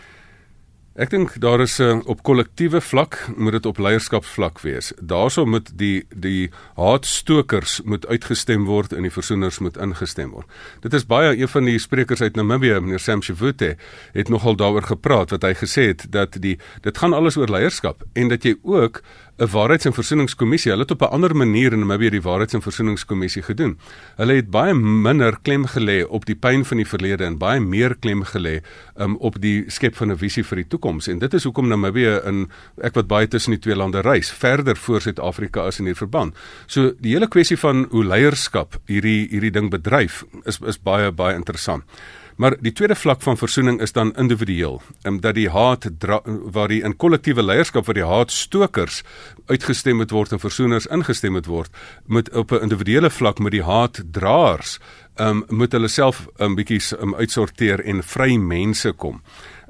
Ek 0.96 1.10
dink 1.12 1.34
daar 1.44 1.60
is 1.60 1.76
'n 1.78 1.82
uh, 1.82 2.08
op 2.08 2.22
kollektiewe 2.22 2.80
vlak 2.80 3.28
moet 3.36 3.52
dit 3.52 3.66
op 3.66 3.78
leierskapsvlak 3.78 4.60
wees. 4.60 4.92
Daarso 4.96 5.44
moet 5.44 5.68
die 5.78 6.06
die 6.08 6.50
haatstokers 6.76 7.80
moet 7.84 8.06
uitgestem 8.06 8.64
word 8.64 8.92
en 8.92 9.02
die 9.02 9.12
versoeners 9.12 9.58
moet 9.58 9.76
ingestem 9.76 10.30
word. 10.30 10.46
Dit 10.80 10.94
is 10.94 11.04
baie 11.06 11.36
een 11.36 11.48
van 11.48 11.64
die 11.64 11.78
sprekers 11.78 12.20
uit 12.20 12.36
Namibië, 12.36 12.80
meneer 12.80 12.98
Sam 12.98 13.22
Shivute, 13.22 13.76
het 14.12 14.28
nogal 14.28 14.56
daaroor 14.56 14.82
gepraat 14.82 15.30
wat 15.30 15.42
hy 15.42 15.52
gesê 15.54 15.86
het 15.92 16.06
dat 16.10 16.40
die 16.40 16.58
dit 16.80 16.98
gaan 16.98 17.12
alles 17.12 17.36
oor 17.36 17.48
leierskap 17.48 18.02
en 18.14 18.28
dat 18.28 18.42
jy 18.42 18.56
ook 18.62 19.02
'n 19.38 19.50
waarheids- 19.50 19.84
en 19.84 19.92
versoeningskommissie. 19.92 20.70
Hulle 20.70 20.82
het 20.82 20.90
op 20.90 21.02
'n 21.02 21.12
ander 21.12 21.36
manier 21.36 21.72
in 21.72 21.78
Namibië 21.78 22.10
die 22.10 22.22
waarheids- 22.22 22.54
en 22.54 22.62
versoeningskommissie 22.62 23.42
gedoen. 23.42 23.78
Hulle 24.16 24.32
het 24.32 24.50
baie 24.50 24.74
minder 24.74 25.38
klem 25.42 25.66
gelê 25.66 26.06
op 26.08 26.24
die 26.24 26.34
pyn 26.34 26.64
van 26.64 26.76
die 26.76 26.86
verlede 26.86 27.24
en 27.24 27.38
baie 27.38 27.60
meer 27.60 27.96
klem 27.96 28.24
gelê 28.24 28.62
um, 28.98 29.16
op 29.16 29.40
die 29.40 29.64
skep 29.66 29.96
van 29.96 30.10
'n 30.10 30.18
visie 30.18 30.44
vir 30.44 30.56
die 30.56 30.68
toekoms. 30.68 31.08
En 31.08 31.18
dit 31.18 31.34
is 31.34 31.44
hoekom 31.44 31.68
Namibië 31.68 32.20
in 32.24 32.50
ek 32.80 32.94
wat 32.94 33.06
baie 33.06 33.28
tussen 33.28 33.50
die 33.52 33.60
twee 33.60 33.76
lande 33.76 34.00
reis, 34.00 34.30
verder 34.30 34.76
voor 34.76 35.00
Suid-Afrika 35.00 35.66
is 35.66 35.78
in 35.78 35.84
hierdie 35.84 35.98
verband. 35.98 36.34
So 36.66 36.92
die 37.00 37.12
hele 37.12 37.28
kwessie 37.28 37.58
van 37.58 37.86
hoe 37.90 38.04
leierskap 38.04 38.80
hierdie 38.86 39.28
hierdie 39.28 39.50
ding 39.50 39.70
bedryf 39.70 40.24
is 40.44 40.58
is 40.66 40.82
baie 40.82 41.12
baie 41.12 41.34
interessant. 41.34 41.84
Maar 42.36 42.56
die 42.60 42.72
tweede 42.72 42.94
vlak 42.94 43.22
van 43.24 43.36
versoening 43.36 43.80
is 43.80 43.92
dan 43.92 44.12
individueel, 44.16 44.82
um, 45.02 45.20
dat 45.20 45.34
die 45.34 45.48
haat 45.50 45.88
waar 46.52 46.68
die 46.68 46.82
in 46.84 46.96
kollektiewe 46.96 47.42
leierskap 47.42 47.86
waar 47.86 47.96
die 47.96 48.04
haatstokers 48.04 49.02
uitgestem 49.46 49.96
moet 49.96 50.12
word 50.12 50.32
en 50.32 50.42
versoeners 50.42 50.86
ingestem 50.86 51.32
moet 51.32 51.48
word, 51.48 51.72
moet 52.06 52.28
op 52.36 52.52
'n 52.52 52.62
individuele 52.68 53.10
vlak 53.10 53.38
met 53.38 53.52
die 53.52 53.62
haatdraers, 53.62 54.78
um, 55.16 55.44
moet 55.48 55.72
hulle 55.72 55.88
self 55.88 56.26
'n 56.38 56.44
um, 56.44 56.54
bietjie 56.54 56.80
um, 57.00 57.14
uitsorteer 57.14 57.80
en 57.80 58.02
vry 58.02 58.36
mense 58.36 58.92
kom. 58.92 59.22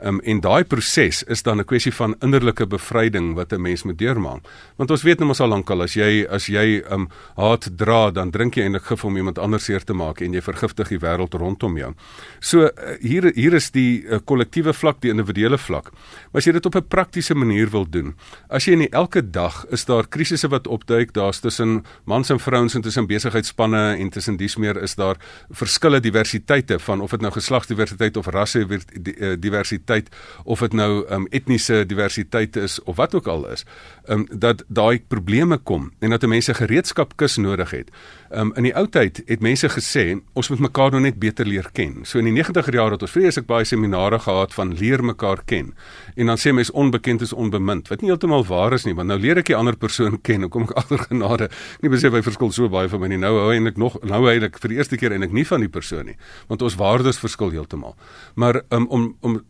Um, 0.05 0.19
en 0.29 0.43
daai 0.45 0.65
proses 0.69 1.23
is 1.25 1.43
dan 1.43 1.59
'n 1.59 1.65
kwessie 1.65 1.93
van 1.93 2.15
innerlike 2.21 2.67
bevryding 2.67 3.35
wat 3.35 3.53
'n 3.53 3.61
mens 3.61 3.83
moet 3.83 3.99
deurmaak. 3.99 4.45
Want 4.77 4.91
ons 4.91 5.03
weet 5.03 5.19
nou 5.19 5.29
mos 5.29 5.41
al 5.41 5.49
lankal 5.49 5.83
as 5.83 5.95
jy 5.95 6.27
as 6.29 6.47
jy 6.47 6.83
um 6.91 7.09
haat 7.37 7.69
dra, 7.77 8.11
dan 8.11 8.31
drink 8.31 8.57
jy 8.57 8.63
eintlik 8.63 8.85
gif 8.85 9.05
om 9.05 9.17
iemand 9.17 9.39
anders 9.39 9.65
seer 9.65 9.85
te 9.85 9.95
maak 9.95 10.21
en 10.21 10.33
jy 10.33 10.41
vergiftig 10.41 10.89
die 10.89 10.99
wêreld 10.99 11.35
rondom 11.35 11.77
jou. 11.79 11.95
So 12.41 12.65
uh, 12.65 12.71
hier 13.01 13.33
hier 13.35 13.55
is 13.55 13.71
die 13.71 14.05
uh, 14.05 14.19
kollektiewe 14.25 14.73
vlak, 14.73 15.01
die 15.01 15.11
individuele 15.11 15.59
vlak. 15.59 15.91
Maar 16.33 16.39
as 16.41 16.45
jy 16.45 16.53
dit 16.53 16.67
op 16.67 16.75
'n 16.75 16.89
praktiese 16.89 17.35
manier 17.35 17.71
wil 17.71 17.87
doen, 17.91 18.15
as 18.51 18.67
jy 18.67 18.75
nie 18.75 18.91
elke 18.91 19.31
dag 19.31 19.65
is 19.71 19.85
daar 19.85 20.07
krisisse 20.07 20.49
wat 20.49 20.67
opduik, 20.67 21.13
daar's 21.13 21.41
tussen 21.41 21.85
mans 22.05 22.31
en 22.31 22.39
vrouens 22.39 22.75
en 22.75 22.83
tussen 22.83 23.07
besigheidsspanne 23.07 23.97
en 23.99 24.11
tussen 24.11 24.37
dies 24.37 24.57
meer 24.57 24.83
is 24.83 24.95
daar 24.95 25.17
verskille 25.51 26.01
diversiteite 26.01 26.79
van 26.79 27.01
of 27.01 27.11
dit 27.11 27.21
nou 27.21 27.33
geslagsdiversiteit 27.33 28.17
of 28.17 28.27
rasse 28.27 28.61
eh, 28.61 29.37
diversiteit 29.39 29.86
diversiteit 29.87 30.09
of 30.45 30.61
dit 30.61 30.73
nou 30.73 31.05
um, 31.11 31.27
etniese 31.31 31.85
diversiteit 31.87 32.57
is 32.57 32.83
of 32.85 32.97
wat 32.97 33.15
ook 33.15 33.27
al 33.27 33.47
is, 33.53 33.65
um, 34.09 34.27
dat 34.31 34.65
daai 34.69 35.01
probleme 35.09 35.59
kom 35.59 35.93
en 36.01 36.11
dat 36.11 36.27
mense 36.27 36.55
gereedskapkis 36.55 37.37
nodig 37.37 37.71
het. 37.71 37.91
Um, 38.31 38.53
in 38.57 38.67
die 38.67 38.75
ou 38.75 38.87
tyd 38.91 39.21
het 39.27 39.41
mense 39.41 39.69
gesê 39.71 40.19
ons 40.35 40.49
moet 40.51 40.59
mekaar 40.67 40.91
nou 40.91 41.01
net 41.01 41.19
beter 41.19 41.47
leer 41.47 41.69
ken. 41.73 42.05
So 42.05 42.19
in 42.19 42.27
die 42.27 42.35
90er 42.35 42.75
jare 42.75 42.97
het 42.97 43.03
ons 43.03 43.15
vreeslik 43.15 43.47
baie 43.47 43.65
seminare 43.65 44.19
gehad 44.19 44.55
van 44.55 44.75
leer 44.75 45.05
mekaar 45.05 45.45
ken. 45.47 45.73
En 46.17 46.33
dan 46.33 46.41
sê 46.41 46.53
mense 46.53 46.73
onbekend 46.73 47.23
is 47.23 47.33
onbemind, 47.33 47.89
wat 47.89 48.03
nie 48.03 48.11
heeltemal 48.11 48.45
waar 48.49 48.75
is 48.75 48.87
nie, 48.87 48.95
want 48.95 49.09
nou 49.09 49.19
leer 49.21 49.39
ek 49.39 49.51
'n 49.51 49.61
ander 49.61 49.77
persoon 49.77 50.19
ken. 50.27 50.43
Hoe 50.43 50.51
kom 50.51 50.63
ek 50.63 50.77
agter 50.77 50.99
genade? 50.99 51.51
Nie 51.81 51.91
besef 51.91 52.13
hy 52.13 52.23
verskil 52.23 52.51
so 52.53 52.69
baie 52.69 52.89
van 52.89 53.01
my 53.01 53.09
nie. 53.09 53.19
Nou 53.19 53.39
hou 53.39 53.53
eintlik 53.53 53.77
nog 53.77 54.03
nou 54.03 54.27
eintlik 54.27 54.59
vir 54.59 54.69
die 54.69 54.77
eerste 54.77 54.97
keer 54.97 55.13
eintlik 55.13 55.33
nie 55.33 55.47
van 55.47 55.61
die 55.61 55.71
persoon 55.71 56.07
nie, 56.07 56.17
want 56.49 56.63
ons 56.63 56.75
waardes 56.75 57.19
verskil 57.19 57.51
heeltemal. 57.51 57.95
Maar 58.35 58.63
um, 58.71 58.87
om 58.89 59.17
om 59.21 59.41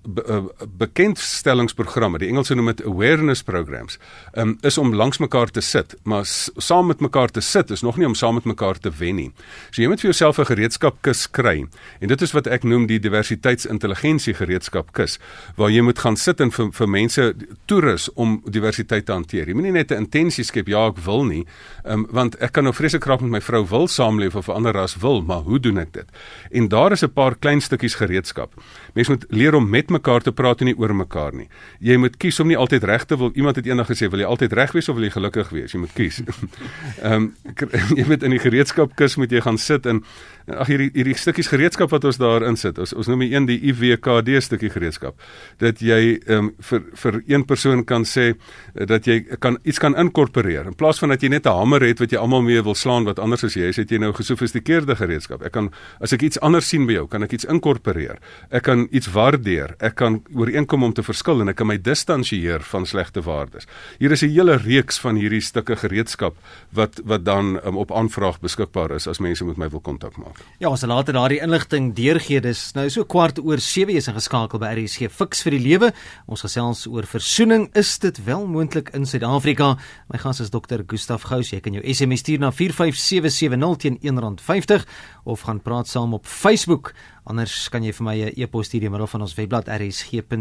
bekendstellingsprogramme, 0.79 2.19
die 2.19 2.29
Engelse 2.29 2.55
noem 2.55 2.67
dit 2.67 2.85
awareness 2.87 3.43
programs, 3.43 3.99
um, 4.35 4.57
is 4.67 4.79
om 4.79 4.95
langs 4.95 5.19
mekaar 5.19 5.51
te 5.51 5.61
sit, 5.61 5.95
maar 6.05 6.25
saam 6.27 6.87
met 6.87 7.01
mekaar 7.01 7.31
te 7.31 7.41
sit 7.41 7.71
is 7.71 7.83
nog 7.83 7.97
nie 7.97 8.07
om 8.07 8.15
saam 8.15 8.35
met 8.35 8.45
mekaar 8.45 8.79
te 8.79 8.91
wen 8.99 9.17
nie. 9.17 9.31
So 9.71 9.83
jy 9.83 9.89
moet 9.89 10.01
vir 10.01 10.11
jouself 10.11 10.39
'n 10.39 10.45
gereedskapkis 10.45 11.31
kry. 11.31 11.67
En 12.01 12.09
dit 12.09 12.23
is 12.23 12.33
wat 12.33 12.47
ek 12.47 12.65
noem 12.65 12.87
die 12.87 12.99
diversiteitsintelligensie 12.99 14.35
gereedskapkis, 14.35 15.19
waar 15.57 15.71
jy 15.71 15.81
moet 15.81 15.99
gaan 15.99 16.17
sit 16.17 16.41
en 16.41 16.51
vir, 16.51 16.73
vir 16.73 16.89
mense 16.89 17.35
toerus 17.67 18.09
om 18.15 18.43
diversiteit 18.45 19.07
te 19.07 19.13
hanteer. 19.13 19.49
Jy 19.49 19.55
moenie 19.55 19.73
net 19.73 19.91
'n 19.91 20.07
intensie 20.07 20.45
skep 20.45 20.69
ja, 20.69 20.87
ek 20.87 20.99
wil 20.99 21.25
nie, 21.25 21.47
um, 21.85 22.07
want 22.11 22.37
ek 22.41 22.53
kan 22.53 22.65
nou 22.65 22.75
vreeslik 22.75 23.05
graag 23.05 23.21
met 23.21 23.31
my 23.31 23.41
vrou 23.41 23.67
wil 23.67 23.89
saamleef 23.89 24.35
of 24.35 24.49
'n 24.49 24.53
ander 24.53 24.73
ras 24.73 24.97
wil, 24.97 25.23
maar 25.23 25.43
hoe 25.43 25.61
doen 25.61 25.79
ek 25.79 25.93
dit? 25.93 26.09
En 26.53 26.69
daar 26.69 26.93
is 26.93 27.03
'n 27.03 27.13
paar 27.13 27.35
klein 27.37 27.61
stukkies 27.61 27.95
gereedskap. 27.95 28.55
Mense 28.95 29.11
moet 29.11 29.25
leer 29.29 29.55
om 29.55 29.69
met 29.71 29.91
mekaar 30.17 30.23
te 30.23 30.33
praat 30.33 30.61
en 30.61 30.67
nie 30.67 30.77
oor 30.79 30.95
mekaar 30.95 31.35
nie. 31.35 31.49
Jy 31.81 31.97
moet 31.99 32.17
kies 32.17 32.41
om 32.41 32.49
nie 32.49 32.57
altyd 32.57 32.85
reg 32.85 33.05
te 33.07 33.17
wil. 33.17 33.33
Iemand 33.35 33.57
het 33.57 33.67
eendag 33.67 33.89
gesê, 33.89 34.09
"Wil 34.11 34.21
jy 34.21 34.27
altyd 34.27 34.53
reg 34.53 34.73
wees 34.73 34.89
of 34.89 34.97
wil 34.97 35.05
jy 35.05 35.11
gelukkig 35.11 35.51
wees?" 35.51 35.73
Jy 35.73 35.79
moet 35.81 35.93
kies. 35.95 36.23
Ehm 37.03 37.13
um, 37.13 37.35
jy 37.99 38.05
moet 38.07 38.23
in 38.23 38.31
die 38.31 38.39
gereedskapkis 38.39 39.17
moet 39.17 39.31
jy 39.31 39.41
gaan 39.41 39.59
sit 39.59 39.87
en 39.87 40.05
ag 40.47 40.69
hierdie 40.71 40.91
hierdie 40.95 41.17
stukkies 41.19 41.51
gereedskap 41.51 41.91
wat 41.91 42.05
ons 42.07 42.19
daar 42.23 42.45
insit. 42.47 42.79
Ons 42.79 42.93
ons 42.95 43.09
noem 43.11 43.25
die 43.25 43.33
een 43.35 43.47
die 43.49 43.59
IWKD 43.71 44.37
stukkie 44.45 44.71
gereedskap. 44.71 45.19
Dat 45.63 45.83
jy 45.83 46.19
ehm 46.27 46.39
um, 46.39 46.53
vir 46.69 46.83
vir 47.03 47.21
een 47.27 47.45
persoon 47.47 47.85
kan 47.85 48.05
sê 48.07 48.35
dat 48.75 49.07
jy 49.07 49.21
kan 49.43 49.59
iets 49.65 49.81
kan 49.83 49.97
inkorporeer 49.99 50.67
in 50.67 50.77
plaas 50.79 51.01
van 51.03 51.11
dat 51.15 51.23
jy 51.23 51.29
net 51.29 51.47
'n 51.47 51.57
hamer 51.59 51.83
het 51.83 52.01
wat 52.01 52.13
jy 52.13 52.19
almal 52.19 52.43
mee 52.43 52.63
wil 52.63 52.75
slaan 52.75 53.05
wat 53.05 53.19
anders 53.19 53.45
as 53.45 53.55
jy 53.55 53.69
is, 53.69 53.77
het 53.77 53.91
jy 53.91 53.99
nou 53.99 54.13
gesofistikeerde 54.13 54.97
gereedskap. 54.97 55.43
Ek 55.43 55.53
kan 55.53 55.71
as 56.01 56.13
ek 56.13 56.23
iets 56.23 56.41
anders 56.41 56.69
sien 56.69 56.87
by 56.87 56.93
jou, 56.93 57.07
kan 57.09 57.23
ek 57.23 57.33
iets 57.33 57.45
inkorporeer. 57.45 58.19
Ek 58.51 58.63
kan 58.63 58.89
iets 58.91 59.11
waardeer. 59.13 59.75
Ek 59.81 59.95
kan 59.95 60.23
ooreenkom 60.35 60.83
om 60.83 60.93
te 60.93 61.03
verskil 61.03 61.41
en 61.41 61.49
ek 61.49 61.57
kan 61.57 61.67
my 61.67 61.79
distansieer 61.79 62.61
van 62.61 62.87
slegte 62.87 63.23
waardes. 63.23 63.67
Hier 63.99 64.13
is 64.13 64.23
'n 64.23 64.31
hele 64.31 64.57
reeks 64.57 64.99
van 64.99 65.17
hierdie 65.17 65.41
stukke 65.41 65.77
gereedskap 65.77 66.35
wat 66.73 67.01
wat 67.05 67.25
dan 67.25 67.61
um, 67.65 67.77
op 67.77 67.93
aanvraag 67.93 68.41
beskikbaar 68.41 68.95
is 68.95 69.07
as 69.07 69.19
mense 69.19 69.45
met 69.45 69.57
my 69.57 69.69
wil 69.69 69.81
kontak 69.81 70.17
maak. 70.17 70.36
Ja, 70.57 70.71
ons 70.71 70.81
later 70.89 71.13
daardie 71.13 71.43
inligting 71.45 71.91
deurgee. 71.97 72.41
Dis 72.41 72.73
nou 72.77 72.89
so 72.93 73.05
kwart 73.05 73.37
oor 73.43 73.61
7 73.61 73.93
is 73.93 74.09
ingeskakel 74.09 74.59
by 74.63 74.71
RSG 74.73 75.11
Fix 75.13 75.43
vir 75.45 75.53
die 75.53 75.61
lewe. 75.61 75.91
Ons 76.33 76.43
gesels 76.47 76.87
oor 76.89 77.05
versoening. 77.09 77.69
Is 77.77 77.99
dit 78.01 78.17
wel 78.25 78.47
moontlik 78.49 78.89
in 78.97 79.05
Suid-Afrika? 79.05 79.77
My 80.09 80.19
gas 80.23 80.41
is 80.41 80.51
Dr. 80.55 80.81
Gustaf 80.89 81.29
Gous. 81.29 81.53
Jy 81.53 81.61
kan 81.61 81.77
jou 81.77 81.85
SMS 81.85 82.21
stuur 82.25 82.41
na 82.41 82.51
45770 82.57 83.77
teen 83.85 84.01
R1.50 84.01 84.89
of 85.29 85.45
gaan 85.45 85.61
praat 85.61 85.89
saam 85.93 86.17
op 86.17 86.25
Facebook. 86.25 86.95
Anders 87.29 87.69
kan 87.69 87.85
jy 87.85 87.93
vir 87.93 88.05
my 88.05 88.17
'n 88.25 88.33
e-pos 88.41 88.67
stuur 88.67 88.81
deur 88.81 88.91
middel 88.91 89.13
van 89.13 89.21
ons 89.21 89.35
webblad 89.37 89.69
rsg.co.za. 89.69 90.33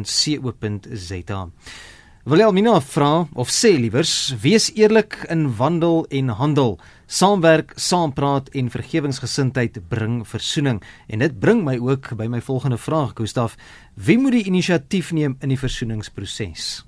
Wilhelmina 2.26 2.80
vra 2.82 3.28
of 3.38 3.52
sê 3.54 3.76
liewers, 3.78 4.34
wees 4.42 4.72
eerlik 4.74 5.14
in 5.30 5.44
wandel 5.60 6.08
en 6.10 6.32
handel. 6.40 6.80
Saamwerk, 7.06 7.76
saampraat 7.78 8.48
en 8.58 8.72
vergewingsgesindheid 8.74 9.78
bring 9.92 10.24
versoening. 10.26 10.80
En 11.06 11.22
dit 11.22 11.36
bring 11.40 11.62
my 11.68 11.76
ook 11.78 12.10
by 12.18 12.26
my 12.26 12.42
volgende 12.42 12.80
vraag, 12.82 13.14
Gustaf. 13.14 13.54
Wie 13.94 14.18
moet 14.18 14.40
die 14.40 14.48
inisiatief 14.50 15.12
neem 15.14 15.38
in 15.38 15.54
die 15.54 15.60
versoeningsproses? 15.62 16.82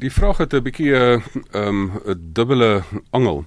Die 0.00 0.12
vraag 0.12 0.40
het 0.40 0.54
'n 0.54 0.62
bietjie 0.62 0.96
'n 0.96 1.22
um, 1.52 1.92
'n 2.06 2.32
dubbele 2.32 2.82
angel. 3.10 3.44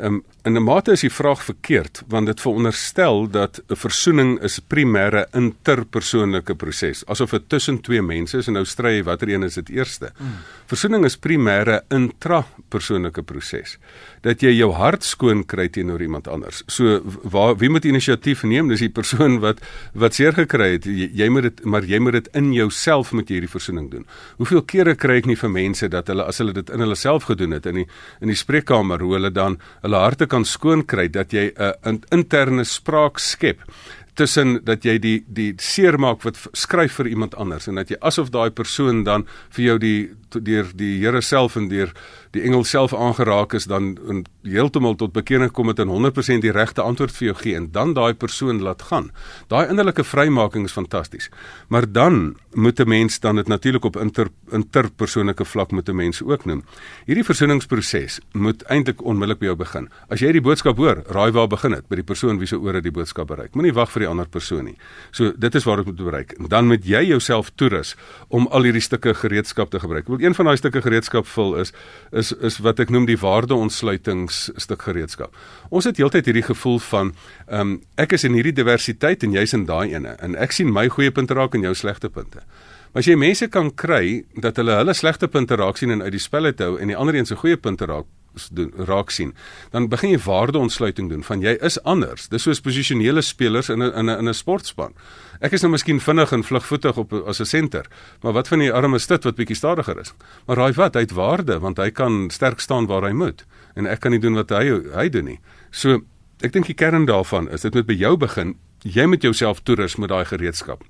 Um, 0.00 0.22
in 0.42 0.56
'n 0.56 0.62
mate 0.62 0.92
is 0.92 1.00
die 1.00 1.12
vraag 1.12 1.42
verkeerd 1.44 2.02
want 2.08 2.26
dit 2.26 2.40
veronderstel 2.40 3.30
dat 3.30 3.60
'n 3.68 3.76
versoening 3.76 4.40
is 4.42 4.60
primêre 4.60 5.26
interpersoonlike 5.32 6.54
proses 6.54 7.06
asof 7.06 7.30
dit 7.30 7.48
tussen 7.48 7.80
twee 7.80 8.02
mense 8.02 8.38
is 8.38 8.46
en 8.46 8.52
nou 8.52 8.64
stry 8.64 8.96
jy 8.96 9.02
watter 9.02 9.28
een 9.28 9.42
is 9.42 9.54
dit 9.54 9.68
eerste. 9.68 10.12
Mm. 10.18 10.32
Versoening 10.66 11.04
is 11.04 11.18
primêre 11.18 11.82
intrapersoonlike 11.88 13.22
proses 13.22 13.78
dat 14.22 14.40
jy 14.40 14.52
jou 14.56 14.72
hart 14.72 15.04
skoon 15.04 15.44
kry 15.44 15.68
teenoor 15.68 16.02
iemand 16.02 16.28
anders. 16.28 16.62
So 16.66 17.02
waar 17.22 17.56
wie 17.56 17.68
moet 17.68 17.84
inisiatief 17.84 18.42
neem? 18.42 18.68
Dis 18.68 18.80
die 18.80 18.88
persoon 18.88 19.38
wat 19.40 19.60
wat 19.92 20.14
seer 20.14 20.32
gekry 20.32 20.72
het. 20.72 20.84
Jy, 20.84 21.10
jy 21.12 21.28
moet 21.28 21.42
dit 21.42 21.64
maar 21.64 21.84
jy 21.84 21.98
moet 21.98 22.12
dit 22.12 22.28
in 22.34 22.52
jouself 22.52 23.12
moet 23.12 23.28
jy 23.28 23.34
hierdie 23.34 23.52
versoening 23.52 23.90
doen. 23.90 24.06
Hoeveel 24.36 24.62
kere 24.62 24.94
kry 24.94 25.16
ek 25.16 25.26
nie 25.26 25.36
vir 25.36 25.50
mense 25.50 25.88
dat 25.88 26.06
hulle 26.08 26.24
as 26.24 26.38
hulle 26.38 26.52
dit 26.52 26.70
in 26.70 26.80
hulle 26.80 26.96
self 26.96 27.24
gedoen 27.24 27.50
het 27.50 27.66
in 27.66 27.74
die 27.74 27.86
in 28.20 28.28
die 28.28 28.38
spreekkamer 28.38 29.00
hoe 29.00 29.14
hulle 29.18 29.30
dan 29.30 29.58
hulle 29.82 29.89
harte 29.96 30.26
kan 30.26 30.44
skoon 30.44 30.84
kry 30.86 31.08
dat 31.08 31.32
jy 31.32 31.52
'n 31.56 31.94
uh, 31.94 31.98
interne 32.10 32.64
spraak 32.64 33.18
skep 33.18 33.60
tussen 34.14 34.60
dat 34.64 34.84
jy 34.84 34.98
die 34.98 35.18
die 35.26 35.52
seermaak 35.62 36.24
wat 36.26 36.38
skryf 36.52 36.98
vir 37.00 37.10
iemand 37.14 37.34
anders 37.40 37.68
en 37.70 37.80
dat 37.80 37.90
jy 37.90 37.98
asof 38.00 38.30
daai 38.34 38.50
persoon 38.50 39.04
dan 39.04 39.26
vir 39.56 39.64
jou 39.64 39.78
die 39.78 40.00
deur 40.30 40.66
die 40.76 40.98
Here 41.00 41.22
self 41.22 41.56
en 41.56 41.68
deur 41.68 41.92
die 42.30 42.42
engel 42.46 42.64
self 42.64 42.94
aangeraak 42.94 43.54
is 43.58 43.66
dan 43.70 43.96
heeltemal 44.46 44.94
tot 44.94 45.12
bekering 45.12 45.50
kom 45.50 45.70
het 45.72 45.80
en 45.82 45.90
100% 45.90 46.44
die 46.44 46.52
regte 46.54 46.82
antwoord 46.82 47.14
vir 47.16 47.26
jou 47.30 47.36
gee 47.42 47.56
en 47.58 47.68
dan 47.74 47.94
daai 47.94 48.14
persoon 48.14 48.62
laat 48.62 48.82
gaan. 48.90 49.10
Daai 49.50 49.66
innerlike 49.68 50.04
vrymaking 50.06 50.68
is 50.68 50.76
fantasties. 50.76 51.30
Maar 51.68 51.90
dan 51.92 52.36
moet 52.54 52.80
'n 52.80 52.88
mens 52.88 53.20
dan 53.20 53.36
dit 53.36 53.48
natuurlik 53.48 53.84
op 53.84 53.96
inter 53.96 54.28
interpersoonlike 54.50 55.44
vlak 55.44 55.70
met 55.70 55.88
'n 55.88 55.96
mens 55.96 56.22
ook 56.22 56.44
noem. 56.44 56.64
Hierdie 57.06 57.24
versoeningsproses 57.24 58.20
moet 58.32 58.62
eintlik 58.62 59.02
onmiddellik 59.02 59.38
by 59.38 59.44
jou 59.46 59.56
begin. 59.56 59.88
As 60.08 60.20
jy 60.20 60.32
die 60.32 60.40
boodskap 60.40 60.76
hoor, 60.76 61.02
raai 61.06 61.32
waar 61.32 61.48
begin 61.48 61.70
dit? 61.70 61.88
By 61.88 61.94
die 61.94 62.04
persoon 62.04 62.38
wie 62.38 62.46
se 62.46 62.58
ore 62.58 62.80
die 62.80 62.90
boodskap 62.90 63.26
bereik. 63.26 63.54
Moenie 63.54 63.74
wag 63.74 63.90
vir 63.90 64.00
die 64.00 64.08
ander 64.08 64.28
persoon 64.28 64.64
nie. 64.64 64.76
So 65.10 65.32
dit 65.36 65.54
is 65.54 65.64
waar 65.64 65.76
dit 65.76 65.86
moet 65.86 65.96
bereik. 65.96 66.32
En 66.32 66.48
dan 66.48 66.66
moet 66.66 66.84
jy 66.84 67.04
jouself 67.04 67.50
toerus 67.54 67.96
om 68.28 68.46
al 68.46 68.62
hierdie 68.62 68.80
stukke 68.82 69.14
gereedskap 69.14 69.70
te 69.70 69.80
gebruik. 69.80 70.06
Wil 70.06 70.20
een 70.20 70.34
van 70.34 70.44
daai 70.44 70.56
stukke 70.56 70.82
gereedskap 70.82 71.26
vul 71.26 71.56
is 71.56 71.72
is 72.20 72.32
is 72.46 72.60
wat 72.64 72.80
ek 72.84 72.92
noem 72.94 73.08
die 73.08 73.18
waardeontsluitings 73.20 74.42
stuk 74.60 74.86
gereedskap. 74.88 75.34
Ons 75.70 75.88
het 75.90 75.98
heeltyd 76.00 76.30
hierdie 76.30 76.46
gevoel 76.46 76.78
van 76.90 77.14
ehm 77.48 77.60
um, 77.60 77.72
ek 77.96 78.14
is 78.18 78.24
in 78.28 78.36
hierdie 78.38 78.56
diversiteit 78.56 79.24
en 79.26 79.34
jy's 79.36 79.56
in 79.56 79.66
daai 79.68 79.94
ene 79.94 80.16
en 80.20 80.36
ek 80.36 80.54
sien 80.56 80.72
my 80.72 80.88
goeie 80.88 81.10
punte 81.10 81.34
raak 81.34 81.56
en 81.58 81.66
jou 81.68 81.74
slegte 81.74 82.12
punte. 82.12 82.44
Maar 82.92 83.04
as 83.04 83.10
jy 83.10 83.16
mense 83.18 83.46
kan 83.48 83.70
kry 83.70 84.24
dat 84.42 84.56
hulle 84.58 84.78
hulle 84.80 84.94
slegte 84.94 85.28
punte 85.28 85.56
raak 85.56 85.78
sien 85.78 85.90
en 85.94 86.02
uit 86.02 86.12
die 86.12 86.22
spel 86.22 86.50
uit 86.50 86.60
hou 86.60 86.76
en 86.78 86.90
die 86.90 86.96
ander 86.96 87.14
een 87.14 87.26
se 87.26 87.38
goeie 87.38 87.56
punte 87.56 87.86
raak 87.86 88.06
doen 88.50 88.72
raak 88.86 89.10
sien 89.10 89.34
dan 89.70 89.88
begin 89.88 90.14
jy 90.14 90.18
waardeontsluiting 90.24 91.08
doen 91.10 91.22
van 91.26 91.42
jy 91.42 91.56
is 91.60 91.78
anders. 91.82 92.28
Dis 92.28 92.42
soos 92.46 92.60
posisionele 92.60 93.22
spelers 93.22 93.68
in 93.68 93.82
'n 93.82 93.92
in 93.92 94.10
'n 94.10 94.18
in 94.18 94.28
'n 94.28 94.34
sportspan. 94.34 94.94
Ek 95.40 95.52
is 95.52 95.62
nou 95.62 95.70
miskien 95.70 96.00
vinnig 96.00 96.32
en 96.32 96.44
vlugvoetig 96.44 96.96
op 96.96 97.12
as 97.12 97.40
'n 97.40 97.44
senter 97.44 97.86
maar 98.22 98.32
wat 98.32 98.48
van 98.48 98.58
die 98.58 98.72
arme 98.72 98.98
stit 98.98 99.24
wat 99.24 99.36
bietjie 99.36 99.56
stadiger 99.56 99.98
is? 99.98 100.12
Maar 100.46 100.56
raai 100.56 100.72
wat 100.72 100.94
hy 100.94 101.00
het 101.00 101.12
waarde 101.12 101.58
want 101.58 101.76
hy 101.76 101.90
kan 101.90 102.30
sterk 102.30 102.60
staan 102.60 102.86
waar 102.86 103.02
hy 103.02 103.12
moet 103.12 103.44
en 103.74 103.86
ek 103.86 104.00
kan 104.00 104.10
nie 104.10 104.20
doen 104.20 104.34
wat 104.34 104.50
hy 104.50 104.80
hy 104.94 105.08
doen 105.08 105.24
nie. 105.24 105.40
So 105.70 106.00
ek 106.40 106.52
dink 106.52 106.66
die 106.66 106.74
kern 106.74 107.06
daarvan 107.06 107.48
is 107.50 107.60
dit 107.60 107.74
moet 107.74 107.86
by 107.86 107.94
jou 107.94 108.16
begin 108.16 108.54
jy 108.82 109.06
moet 109.06 109.22
jouself 109.22 109.60
toerus 109.60 109.96
met 109.96 110.08
daai 110.08 110.24
gereedskap. 110.24 110.84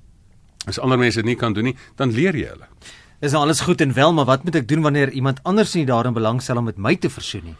As 0.66 0.78
ander 0.78 0.98
mense 0.98 1.16
dit 1.16 1.24
nie 1.24 1.36
kan 1.36 1.52
doen 1.52 1.64
nie 1.64 1.76
dan 1.96 2.12
leer 2.12 2.34
jy 2.34 2.48
hulle 2.48 2.68
Nou 3.20 3.34
alles 3.34 3.60
goed 3.60 3.80
en 3.80 3.92
wel, 3.92 4.12
maar 4.12 4.24
wat 4.24 4.44
moet 4.44 4.54
ek 4.54 4.68
doen 4.68 4.80
wanneer 4.80 5.10
iemand 5.12 5.42
anders 5.42 5.74
nie 5.76 5.84
daarin 5.86 6.16
belangstel 6.16 6.56
om 6.56 6.64
met 6.64 6.78
my 6.80 6.94
te 6.96 7.10
versoen 7.12 7.50
nie? 7.52 7.56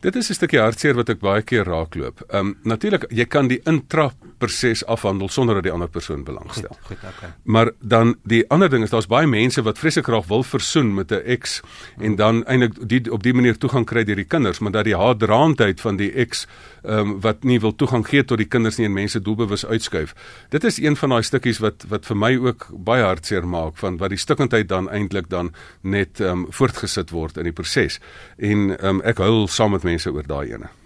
Dit 0.00 0.16
is 0.16 0.30
'n 0.30 0.34
stukkie 0.34 0.60
hartseer 0.60 0.94
wat 0.94 1.08
ek 1.08 1.18
baie 1.18 1.42
keer 1.42 1.64
raakloop. 1.64 2.22
Ehm 2.30 2.46
um, 2.46 2.58
natuurlik, 2.62 3.04
jy 3.10 3.24
kan 3.24 3.48
die 3.48 3.60
intra 3.64 4.12
proses 4.40 4.82
afhandel 4.86 5.28
sonder 5.28 5.58
dat 5.58 5.66
die 5.68 5.72
ander 5.72 5.88
persoon 5.88 6.24
belangstel. 6.24 6.72
Goed, 6.80 6.86
goed, 6.98 7.10
okay. 7.12 7.30
Maar 7.44 7.70
dan 7.80 8.16
die 8.24 8.42
ander 8.50 8.70
ding 8.72 8.84
is 8.86 8.92
daar's 8.92 9.08
baie 9.10 9.28
mense 9.28 9.62
wat 9.66 9.78
vreeslik 9.78 10.08
graag 10.08 10.26
wil 10.30 10.42
versoen 10.46 10.94
met 10.94 11.12
'n 11.12 11.22
ex 11.36 11.60
en 11.98 12.16
dan 12.16 12.44
eintlik 12.44 12.88
die 12.88 13.12
op 13.12 13.22
die 13.22 13.34
manier 13.34 13.58
toegang 13.58 13.86
kry 13.86 14.04
deur 14.04 14.16
die 14.16 14.24
kinders, 14.24 14.58
maar 14.58 14.72
dat 14.72 14.84
die 14.84 14.96
haatdraandheid 14.96 15.80
van 15.80 15.96
die 15.96 16.12
ex 16.12 16.46
ehm 16.82 16.98
um, 16.98 17.20
wat 17.20 17.44
nie 17.44 17.60
wil 17.60 17.74
toegang 17.74 18.06
gee 18.08 18.24
tot 18.24 18.38
die 18.38 18.48
kinders 18.48 18.76
nie 18.76 18.86
en 18.86 18.92
mense 18.92 19.20
doelbewus 19.20 19.66
uitskuif. 19.66 20.14
Dit 20.48 20.64
is 20.64 20.78
een 20.78 20.96
van 20.96 21.08
daai 21.08 21.22
stukkies 21.22 21.58
wat 21.58 21.84
wat 21.88 22.06
vir 22.06 22.16
my 22.16 22.36
ook 22.36 22.68
baie 22.72 23.04
hartseer 23.04 23.46
maak 23.46 23.76
van 23.76 23.96
wat 23.96 24.08
die 24.08 24.18
stikkindheid 24.18 24.68
dan 24.68 24.90
eintlik 24.90 25.28
dan 25.28 25.52
net 25.80 26.20
ehm 26.20 26.30
um, 26.30 26.46
voortgesit 26.50 27.10
word 27.10 27.36
in 27.36 27.44
die 27.44 27.52
proses. 27.52 28.00
En 28.36 28.76
ehm 28.78 28.86
um, 28.88 29.00
ek 29.04 29.18
huil 29.18 29.48
saam 29.48 29.70
met 29.70 29.82
mense 29.82 30.12
oor 30.12 30.26
daai 30.26 30.52
ene. 30.52 30.79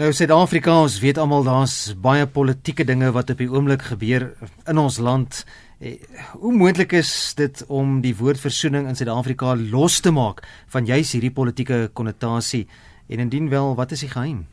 Nou 0.00 0.14
Suid-Afrika, 0.16 0.72
ons 0.80 0.94
weet 1.02 1.18
almal 1.20 1.42
daar's 1.44 1.90
baie 2.00 2.24
politieke 2.24 2.86
dinge 2.88 3.10
wat 3.12 3.34
op 3.34 3.40
die 3.42 3.50
oomblik 3.52 3.82
gebeur 3.90 4.30
in 4.64 4.78
ons 4.80 4.96
land. 4.96 5.42
Eh, 5.76 5.98
hoe 6.40 6.52
moontlik 6.56 6.94
is 6.96 7.10
dit 7.36 7.60
om 7.68 7.98
die 8.00 8.14
woord 8.16 8.40
versoening 8.40 8.88
in 8.88 8.96
Suid-Afrika 8.96 9.52
los 9.58 9.98
te 10.00 10.08
maak 10.08 10.40
van 10.72 10.88
juis 10.88 11.12
hierdie 11.12 11.32
politieke 11.36 11.90
konnotasie 11.92 12.62
en 13.12 13.26
indien 13.26 13.50
wel, 13.52 13.74
wat 13.76 13.92
is 13.92 14.06
die 14.06 14.08
geheim? 14.08 14.46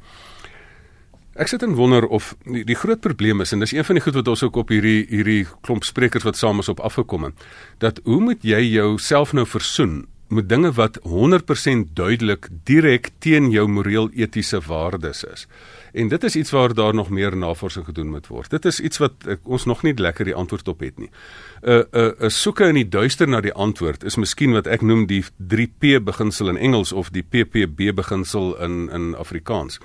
Ek 1.40 1.48
sit 1.48 1.64
en 1.64 1.80
wonder 1.80 2.10
of 2.12 2.34
die, 2.44 2.66
die 2.68 2.76
groot 2.76 3.00
probleem 3.00 3.40
is 3.40 3.56
en 3.56 3.64
dis 3.64 3.72
een 3.72 3.88
van 3.88 4.02
die 4.02 4.04
goed 4.04 4.20
wat 4.20 4.34
ons 4.34 4.44
ook 4.44 4.60
op 4.66 4.76
hierdie 4.76 5.06
hierdie 5.08 5.46
klomp 5.64 5.88
sprekers 5.88 6.28
wat 6.28 6.36
saam 6.36 6.60
is 6.60 6.68
op 6.68 6.84
afgekom 6.84 7.30
het 7.30 7.48
dat 7.80 8.04
hoe 8.04 8.20
moet 8.20 8.44
jy 8.44 8.66
jouself 8.74 9.32
nou 9.32 9.48
versoen 9.48 10.02
met 10.28 10.50
dinge 10.50 10.72
wat 10.72 11.00
100% 11.00 11.94
duidelik 11.94 12.48
direk 12.64 13.10
teen 13.20 13.50
jou 13.50 13.68
moreel 13.68 14.10
etiese 14.12 14.60
waardes 14.68 15.24
is. 15.24 15.48
En 15.94 16.08
dit 16.08 16.24
is 16.24 16.36
iets 16.36 16.52
waar 16.52 16.74
daar 16.74 16.94
nog 16.94 17.10
meer 17.10 17.38
navorsing 17.38 17.86
gedoen 17.86 18.10
moet 18.10 18.28
word. 18.28 18.50
Dit 18.50 18.66
is 18.66 18.80
iets 18.80 18.98
wat 18.98 19.14
ek, 19.28 19.40
ons 19.44 19.66
nog 19.66 19.82
nie 19.84 19.94
lekker 19.94 20.26
die 20.26 20.36
antwoord 20.36 20.68
op 20.68 20.80
het 20.80 20.98
nie. 20.98 21.10
'n 21.10 21.70
uh, 21.70 21.76
'n 21.76 21.86
uh, 21.92 22.06
'n 22.06 22.24
uh, 22.24 22.30
soeke 22.30 22.68
in 22.68 22.76
die 22.76 22.90
duister 22.90 23.28
na 23.28 23.42
die 23.42 23.54
antwoord 23.54 24.04
is 24.04 24.16
miskien 24.16 24.52
wat 24.52 24.68
ek 24.68 24.82
noem 24.82 25.08
die 25.08 25.24
3P 25.24 26.04
beginsel 26.04 26.50
in 26.50 26.58
Engels 26.58 26.92
of 26.92 27.10
die 27.10 27.24
PPB 27.24 27.96
beginsel 27.96 28.58
in 28.62 28.90
in 28.90 29.16
Afrikaans 29.16 29.80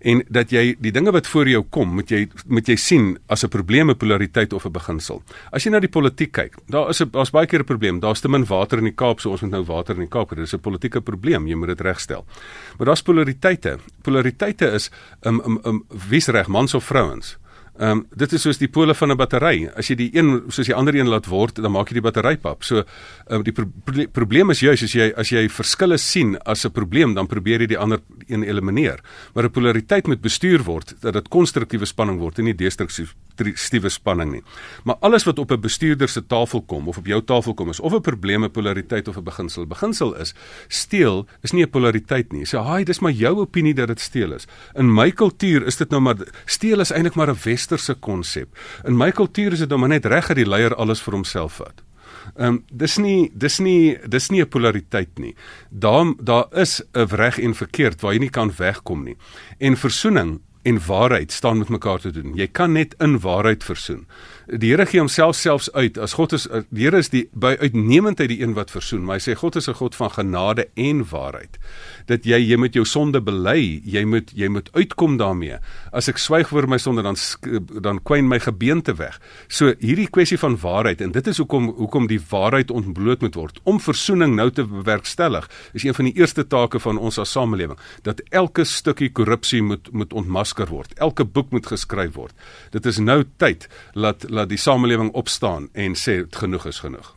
en 0.00 0.22
dat 0.28 0.50
jy 0.50 0.76
die 0.80 0.92
dinge 0.92 1.12
wat 1.12 1.26
voor 1.26 1.48
jou 1.48 1.62
kom, 1.70 1.94
moet 1.94 2.10
jy 2.10 2.26
moet 2.46 2.68
jy 2.68 2.76
sien 2.76 3.18
as 3.28 3.44
'n 3.44 3.48
probleem, 3.48 3.90
'n 3.90 3.96
polariteit 3.96 4.52
of 4.52 4.64
'n 4.66 4.72
beginsel. 4.72 5.22
As 5.52 5.64
jy 5.64 5.70
na 5.70 5.80
die 5.80 5.88
politiek 5.88 6.32
kyk, 6.32 6.56
daar 6.68 6.90
is 6.90 7.00
'n 7.00 7.10
daar's 7.10 7.30
baie 7.30 7.46
keer 7.46 7.60
'n 7.60 7.64
probleem. 7.64 8.00
Daar's 8.00 8.20
te 8.20 8.28
min 8.28 8.44
water 8.44 8.78
in 8.78 8.84
die 8.84 8.94
Kaap, 8.94 9.20
so 9.20 9.30
ons 9.30 9.40
moet 9.40 9.50
nou 9.50 9.64
water 9.64 9.94
in 9.94 10.00
die 10.00 10.08
Kaap 10.08 10.30
hê. 10.30 10.36
Dis 10.36 10.54
'n 10.54 10.60
politieke 10.60 11.00
probleem, 11.00 11.46
jy 11.46 11.54
moet 11.54 11.68
dit 11.68 11.80
regstel. 11.80 12.24
Maar 12.78 12.86
daar's 12.86 13.02
polariteite. 13.02 13.78
Polariteite 14.02 14.72
is 14.72 14.90
um 15.22 15.40
um, 15.44 15.60
um 15.64 15.84
wie's 16.08 16.28
reg, 16.28 16.48
mans 16.48 16.74
of 16.74 16.84
vrouens? 16.84 17.38
Ehm 17.80 17.90
um, 17.90 18.00
dit 18.12 18.32
is 18.36 18.42
soos 18.44 18.58
die 18.60 18.68
pole 18.68 18.94
van 18.94 19.10
'n 19.10 19.16
battery. 19.16 19.70
As 19.74 19.88
jy 19.88 19.96
die 19.96 20.10
een 20.12 20.42
soos 20.52 20.66
die 20.66 20.74
ander 20.74 20.94
een 20.94 21.08
laat 21.08 21.26
word, 21.26 21.62
dan 21.62 21.72
maak 21.72 21.88
jy 21.88 21.94
die 21.94 22.04
battery 22.04 22.36
pap. 22.36 22.62
So 22.62 22.76
ehm 22.76 23.40
um, 23.40 23.42
die 23.42 23.52
pro 23.52 23.64
probleem 24.12 24.50
is 24.50 24.60
juis 24.60 24.82
as 24.82 24.92
jy 24.92 25.12
as 25.16 25.30
jy 25.30 25.48
verskille 25.48 25.98
sien 25.98 26.36
as 26.44 26.66
'n 26.66 26.70
probleem, 26.72 27.14
dan 27.14 27.26
probeer 27.26 27.60
jy 27.60 27.66
die 27.66 27.78
ander 27.78 28.00
een 28.28 28.44
elimineer. 28.44 29.00
Maar 29.34 29.44
'n 29.44 29.50
polariteit 29.50 30.06
moet 30.06 30.20
bestuur 30.20 30.62
word 30.62 30.94
dat 31.00 31.14
dit 31.14 31.28
konstruktiewe 31.28 31.86
spanning 31.86 32.18
word 32.18 32.38
en 32.38 32.44
nie 32.44 32.54
destruktiewe 32.54 33.08
spanning 33.88 34.32
nie. 34.32 34.42
Maar 34.84 34.96
alles 35.00 35.24
wat 35.24 35.38
op 35.38 35.50
'n 35.50 35.60
bestuurder 35.60 36.08
se 36.08 36.26
tafel 36.26 36.62
kom 36.62 36.88
of 36.88 36.98
op 36.98 37.06
jou 37.06 37.22
tafel 37.24 37.54
kom 37.54 37.68
is 37.68 37.80
of 37.80 37.92
'n 37.92 38.00
probleem, 38.00 38.44
'n 38.44 38.50
polariteit 38.50 39.08
of 39.08 39.16
'n 39.16 39.24
beginsel. 39.24 39.66
Beginsel 39.66 40.16
is 40.16 40.34
steel 40.68 41.26
is 41.42 41.52
nie 41.52 41.64
'n 41.64 41.70
polariteit 41.70 42.32
nie. 42.32 42.44
Sê, 42.44 42.48
so, 42.48 42.58
"Haai, 42.58 42.84
dis 42.84 43.00
maar 43.00 43.12
jou 43.12 43.38
opinie 43.38 43.74
dat 43.74 43.88
dit 43.88 44.00
steel 44.00 44.32
is." 44.32 44.46
In 44.74 44.94
my 44.94 45.10
kultuur 45.10 45.66
is 45.66 45.76
dit 45.76 45.90
nou 45.90 46.00
maar 46.00 46.16
steel 46.44 46.80
is 46.80 46.90
eintlik 46.90 47.14
maar 47.14 47.30
'n 47.30 47.38
westerse 47.44 47.94
konsep. 47.94 48.48
In 48.84 48.96
my 48.96 49.10
kultuur 49.10 49.52
is 49.52 49.58
dit 49.58 49.68
nou 49.68 49.80
maar 49.80 49.88
net 49.88 50.04
reg 50.04 50.26
dat 50.26 50.36
die 50.36 50.48
leier 50.48 50.74
alles 50.74 51.02
vir 51.02 51.12
homself 51.12 51.52
vat. 51.52 51.82
Ehm 52.36 52.46
um, 52.46 52.64
dis 52.72 52.98
nie 52.98 53.30
dis 53.34 53.58
nie 53.58 53.98
dis 54.08 54.30
nie 54.30 54.42
'n 54.42 54.48
polariteit 54.48 55.18
nie. 55.18 55.34
Daar 55.70 56.14
daar 56.22 56.46
is 56.52 56.82
'n 56.92 57.06
reg 57.08 57.38
en 57.38 57.54
verkeerd 57.54 58.00
waar 58.00 58.12
jy 58.12 58.20
nie 58.20 58.30
kan 58.30 58.52
wegkom 58.56 59.04
nie. 59.04 59.16
En 59.58 59.76
versoening 59.76 60.40
en 60.62 60.86
waarheid 60.86 61.32
staan 61.32 61.58
met 61.58 61.68
mekaar 61.68 61.98
te 61.98 62.10
doen. 62.10 62.34
Jy 62.34 62.46
kan 62.46 62.72
net 62.72 62.94
in 62.98 63.20
waarheid 63.20 63.64
versoen. 63.64 64.06
Die 64.50 64.72
Here 64.72 64.82
gee 64.86 64.98
homself 64.98 65.36
selfs 65.38 65.68
uit 65.76 65.98
as 66.02 66.16
God 66.18 66.32
is 66.34 66.48
die 66.74 66.82
Here 66.82 66.98
is 66.98 67.10
die 67.12 67.28
by 67.38 67.52
uitnemendheid 67.60 68.32
die 68.32 68.40
een 68.40 68.56
wat 68.56 68.72
versoen, 68.74 69.04
maar 69.06 69.20
hy 69.20 69.22
sê 69.28 69.36
God 69.38 69.54
is 69.56 69.68
'n 69.68 69.78
God 69.78 69.94
van 69.94 70.10
genade 70.10 70.66
en 70.74 71.04
waarheid. 71.06 71.58
Dat 72.06 72.24
jy 72.24 72.38
jy 72.38 72.56
moet 72.56 72.74
jou 72.74 72.84
sonde 72.84 73.20
bely, 73.20 73.80
jy 73.84 74.04
moet 74.04 74.32
jy 74.34 74.48
moet 74.48 74.68
uitkom 74.72 75.18
daarmee. 75.18 75.58
As 75.92 76.08
ek 76.08 76.18
swyg 76.18 76.52
oor 76.52 76.66
my 76.66 76.78
sonde 76.78 77.02
dan 77.02 77.16
dan 77.80 78.02
kwyn 78.02 78.28
my 78.28 78.40
gebeente 78.40 78.96
weg. 78.96 79.20
So 79.48 79.74
hierdie 79.78 80.10
kwessie 80.10 80.38
van 80.38 80.56
waarheid 80.56 81.00
en 81.00 81.12
dit 81.12 81.26
is 81.26 81.38
hoekom 81.38 81.68
hoekom 81.68 82.06
die 82.06 82.20
waarheid 82.30 82.70
ontbloot 82.70 83.20
moet 83.20 83.34
word 83.34 83.60
om 83.64 83.78
versoening 83.78 84.34
nou 84.34 84.50
te 84.50 84.64
bewerkstellig. 84.64 85.48
Is 85.74 85.84
een 85.84 85.94
van 85.94 86.04
die 86.04 86.18
eerste 86.18 86.46
take 86.46 86.80
van 86.80 86.98
ons 86.98 87.18
as 87.18 87.30
samelewing 87.30 87.78
dat 88.02 88.20
elke 88.30 88.64
stukkie 88.64 89.12
korrupsie 89.12 89.62
moet 89.62 89.92
moet 89.92 90.12
ontmasker 90.12 90.66
word. 90.66 90.98
Elke 90.98 91.24
boek 91.24 91.50
moet 91.50 91.66
geskryf 91.66 92.14
word. 92.14 92.34
Dit 92.70 92.86
is 92.86 92.98
nou 92.98 93.24
tyd 93.36 93.68
dat 93.94 94.26
laat 94.40 94.50
die 94.52 94.60
samelewing 94.60 95.12
opstaan 95.16 95.68
en 95.72 95.96
sê 95.98 96.22
genoeg 96.30 96.66
is 96.70 96.80
genoeg. 96.84 97.16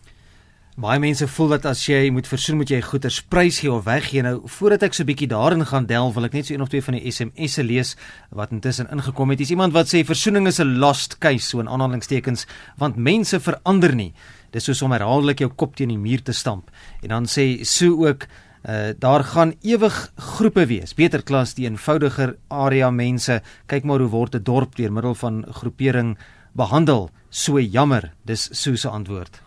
Baie 0.73 0.97
mense 0.97 1.27
voel 1.29 1.51
dat 1.51 1.67
as 1.69 1.83
jy 1.85 2.07
moet 2.09 2.25
versoen 2.25 2.57
moet 2.57 2.71
jy 2.73 2.79
goeder 2.81 3.13
prys 3.29 3.59
gee 3.61 3.69
of 3.69 3.83
weggee. 3.85 4.23
Nou 4.25 4.39
voordat 4.55 4.87
ek 4.87 4.95
so 4.97 5.05
bietjie 5.05 5.27
daarin 5.29 5.61
gaan 5.69 5.85
delf, 5.85 6.15
wil 6.15 6.25
ek 6.25 6.33
net 6.33 6.47
so 6.49 6.55
een 6.55 6.63
of 6.65 6.71
twee 6.73 6.81
van 6.81 6.97
die 6.97 7.11
SMS'e 7.13 7.61
lees 7.61 7.91
wat 8.33 8.55
intussen 8.55 8.89
ingekom 8.89 9.29
het. 9.29 9.43
Dis 9.43 9.53
iemand 9.53 9.75
wat 9.77 9.91
sê 9.91 10.01
versoening 10.01 10.49
is 10.49 10.59
'n 10.59 10.79
lost 10.81 11.19
case 11.21 11.45
so 11.45 11.59
in 11.61 11.69
aanhalingstekens 11.69 12.47
want 12.77 12.97
mense 12.97 13.39
verander 13.39 13.93
nie. 13.95 14.13
Dis 14.51 14.65
soos 14.65 14.81
om 14.81 14.91
herhaaldelik 14.91 15.39
jou 15.39 15.51
kop 15.53 15.75
teen 15.75 15.89
die 15.89 15.97
muur 15.97 16.23
te 16.23 16.33
stamp. 16.33 16.71
En 17.03 17.09
dan 17.09 17.25
sê 17.25 17.63
so 17.63 18.07
ook 18.07 18.27
Uh, 18.63 18.95
daar 18.99 19.23
gaan 19.23 19.53
ewig 19.61 20.11
groepe 20.15 20.65
wees. 20.65 20.93
Beter 20.93 21.23
klas 21.23 21.53
die 21.53 21.65
eenvoudiger 21.65 22.37
area 22.47 22.89
mense. 22.91 23.41
Kyk 23.67 23.83
maar 23.83 23.99
hoe 23.99 24.07
word 24.07 24.35
'n 24.35 24.43
dorp 24.43 24.75
deur 24.75 24.91
middel 24.91 25.15
van 25.15 25.45
groepering 25.51 26.17
behandel. 26.53 27.09
So 27.29 27.59
jammer, 27.59 28.13
dis 28.25 28.49
Sue 28.51 28.77
se 28.77 28.89
antwoord. 28.89 29.41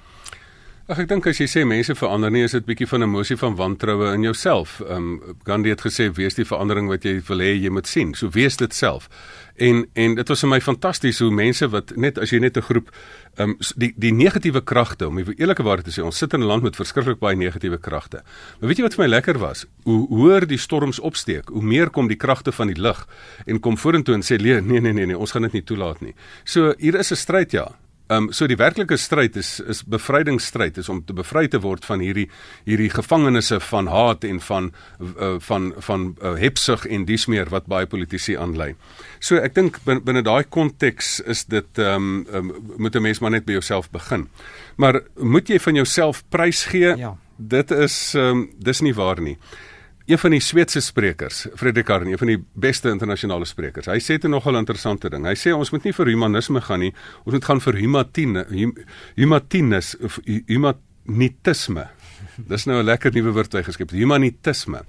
Ag 0.87 1.01
ek 1.03 1.09
dink 1.11 1.25
as 1.27 1.41
jy 1.43 1.49
sê 1.51 1.65
mense 1.67 1.97
verander 1.99 2.31
nie, 2.31 2.45
is 2.47 2.53
dit 2.55 2.63
bietjie 2.63 2.87
van 2.87 3.03
'n 3.03 3.09
emosie 3.09 3.37
van 3.37 3.57
wantroue 3.59 4.13
in 4.15 4.23
jouself. 4.23 4.81
Ehm 4.81 5.19
um, 5.19 5.37
Gandhi 5.43 5.71
het 5.71 5.83
gesê 5.83 6.15
wees 6.15 6.35
die 6.35 6.47
verandering 6.47 6.87
wat 6.89 7.03
jy 7.03 7.21
wil 7.27 7.43
hê 7.43 7.59
jy 7.59 7.71
moet 7.71 7.89
sien. 7.89 8.15
So 8.15 8.31
wees 8.31 8.57
dit 8.57 8.75
self. 8.75 9.09
En 9.57 9.87
en 9.95 10.15
dit 10.15 10.29
was 10.29 10.41
vir 10.41 10.49
my 10.49 10.61
fantasties 10.61 11.19
hoe 11.19 11.31
mense 11.31 11.69
wat 11.69 11.97
net 11.97 12.19
as 12.19 12.31
jy 12.31 12.39
net 12.39 12.57
'n 12.57 12.63
groep 12.63 12.91
ehm 13.37 13.51
um, 13.51 13.57
die 13.77 13.93
die 13.97 14.13
negatiewe 14.13 14.63
kragte 14.65 15.09
om 15.09 15.17
die 15.21 15.35
eerlike 15.37 15.63
waarheid 15.63 15.85
te 15.85 15.93
sê, 15.93 16.05
ons 16.05 16.19
sit 16.19 16.33
in 16.33 16.41
'n 16.41 16.47
land 16.47 16.63
met 16.63 16.77
verskriklik 16.77 17.19
baie 17.19 17.37
negatiewe 17.37 17.79
kragte. 17.79 18.23
Maar 18.61 18.69
weet 18.69 18.79
jy 18.79 18.83
wat 18.83 18.95
vir 18.95 19.05
my 19.05 19.11
lekker 19.11 19.39
was? 19.39 19.67
Hoe 19.85 20.09
hoër 20.09 20.47
die 20.47 20.59
storms 20.59 20.99
opsteek, 20.99 21.49
hoe 21.49 21.63
meer 21.63 21.91
kom 21.91 22.09
die 22.09 22.17
kragte 22.17 22.53
van 22.53 22.67
die 22.67 22.81
lig 22.81 23.07
en 23.47 23.61
kom 23.61 23.77
vorentoe 23.77 24.15
en 24.15 24.23
sê 24.23 24.41
nee 24.41 24.61
nee 24.61 24.93
nee 24.93 25.07
nee, 25.07 25.19
ons 25.19 25.31
gaan 25.31 25.43
dit 25.43 25.53
nie 25.53 25.65
toelaat 25.65 26.01
nie. 26.01 26.15
So 26.45 26.75
hier 26.79 26.95
is 26.95 27.13
'n 27.13 27.17
stryd 27.17 27.53
ja. 27.53 27.77
Ehm 28.07 28.29
um, 28.29 28.33
so 28.33 28.47
die 28.47 28.57
werklike 28.57 28.97
stryd 28.97 29.37
is 29.37 29.57
is 29.61 29.81
bevrydingsstryd 29.83 30.77
is 30.79 30.89
om 30.89 31.01
te 31.05 31.15
bevry 31.17 31.49
te 31.51 31.59
word 31.59 31.85
van 31.85 32.01
hierdie 32.05 32.29
hierdie 32.65 32.91
gevangenisse 32.93 33.59
van 33.61 33.91
haat 33.91 34.25
en 34.25 34.39
van 34.41 34.69
uh, 35.03 35.33
van 35.49 35.73
van 35.89 36.05
uh, 36.23 36.37
hebsug 36.39 36.87
en 36.87 37.05
dies 37.09 37.27
meer 37.27 37.51
wat 37.51 37.67
baie 37.67 37.87
politici 37.91 38.37
aanlei. 38.39 38.77
So 39.19 39.43
ek 39.43 39.59
dink 39.59 39.81
binne, 39.85 40.05
binne 40.07 40.23
daai 40.23 40.45
konteks 40.45 41.19
is 41.27 41.45
dit 41.51 41.83
ehm 41.83 41.97
um, 41.97 42.27
um, 42.31 42.53
moet 42.79 42.95
'n 42.95 43.03
mens 43.03 43.19
maar 43.19 43.35
net 43.35 43.47
by 43.47 43.59
jouself 43.59 43.91
begin. 43.91 44.29
Maar 44.77 45.03
moet 45.19 45.49
jy 45.49 45.59
van 45.59 45.75
jouself 45.75 46.23
prys 46.29 46.65
gee? 46.65 46.97
Ja. 46.97 47.17
Dit 47.37 47.71
is 47.71 48.15
ehm 48.15 48.47
um, 48.47 48.51
dis 48.59 48.81
nie 48.81 48.95
waar 48.95 49.21
nie 49.21 49.39
een 50.07 50.19
van 50.19 50.31
die 50.31 50.41
Sweedse 50.41 50.81
sprekers, 50.81 51.47
Frederik 51.59 51.91
Arne, 51.91 52.11
een 52.11 52.19
van 52.19 52.31
die 52.31 52.39
beste 52.55 52.91
internasionale 52.91 53.45
sprekers. 53.45 53.89
Hy 53.91 53.99
sê 53.99 54.19
dit 54.19 54.31
nogal 54.31 54.55
'n 54.55 54.65
interessante 54.65 55.11
ding. 55.11 55.27
Hy 55.27 55.35
sê 55.35 55.53
ons 55.53 55.71
moet 55.71 55.85
nie 55.85 55.93
vir 55.93 56.07
humanisme 56.07 56.61
gaan 56.61 56.81
nie, 56.81 56.95
ons 57.25 57.35
moet 57.35 57.45
gaan 57.45 57.61
vir 57.61 57.75
humatine, 57.75 58.47
humatinus 59.17 59.97
of 60.01 60.21
humanitisme. 60.25 61.89
Dis 62.37 62.67
nou 62.67 62.79
'n 62.83 62.85
lekker 62.85 63.13
nuwe 63.13 63.33
woord 63.33 63.53
hy 63.53 63.63
geskep, 63.63 63.91
humanitisme. 63.91 64.83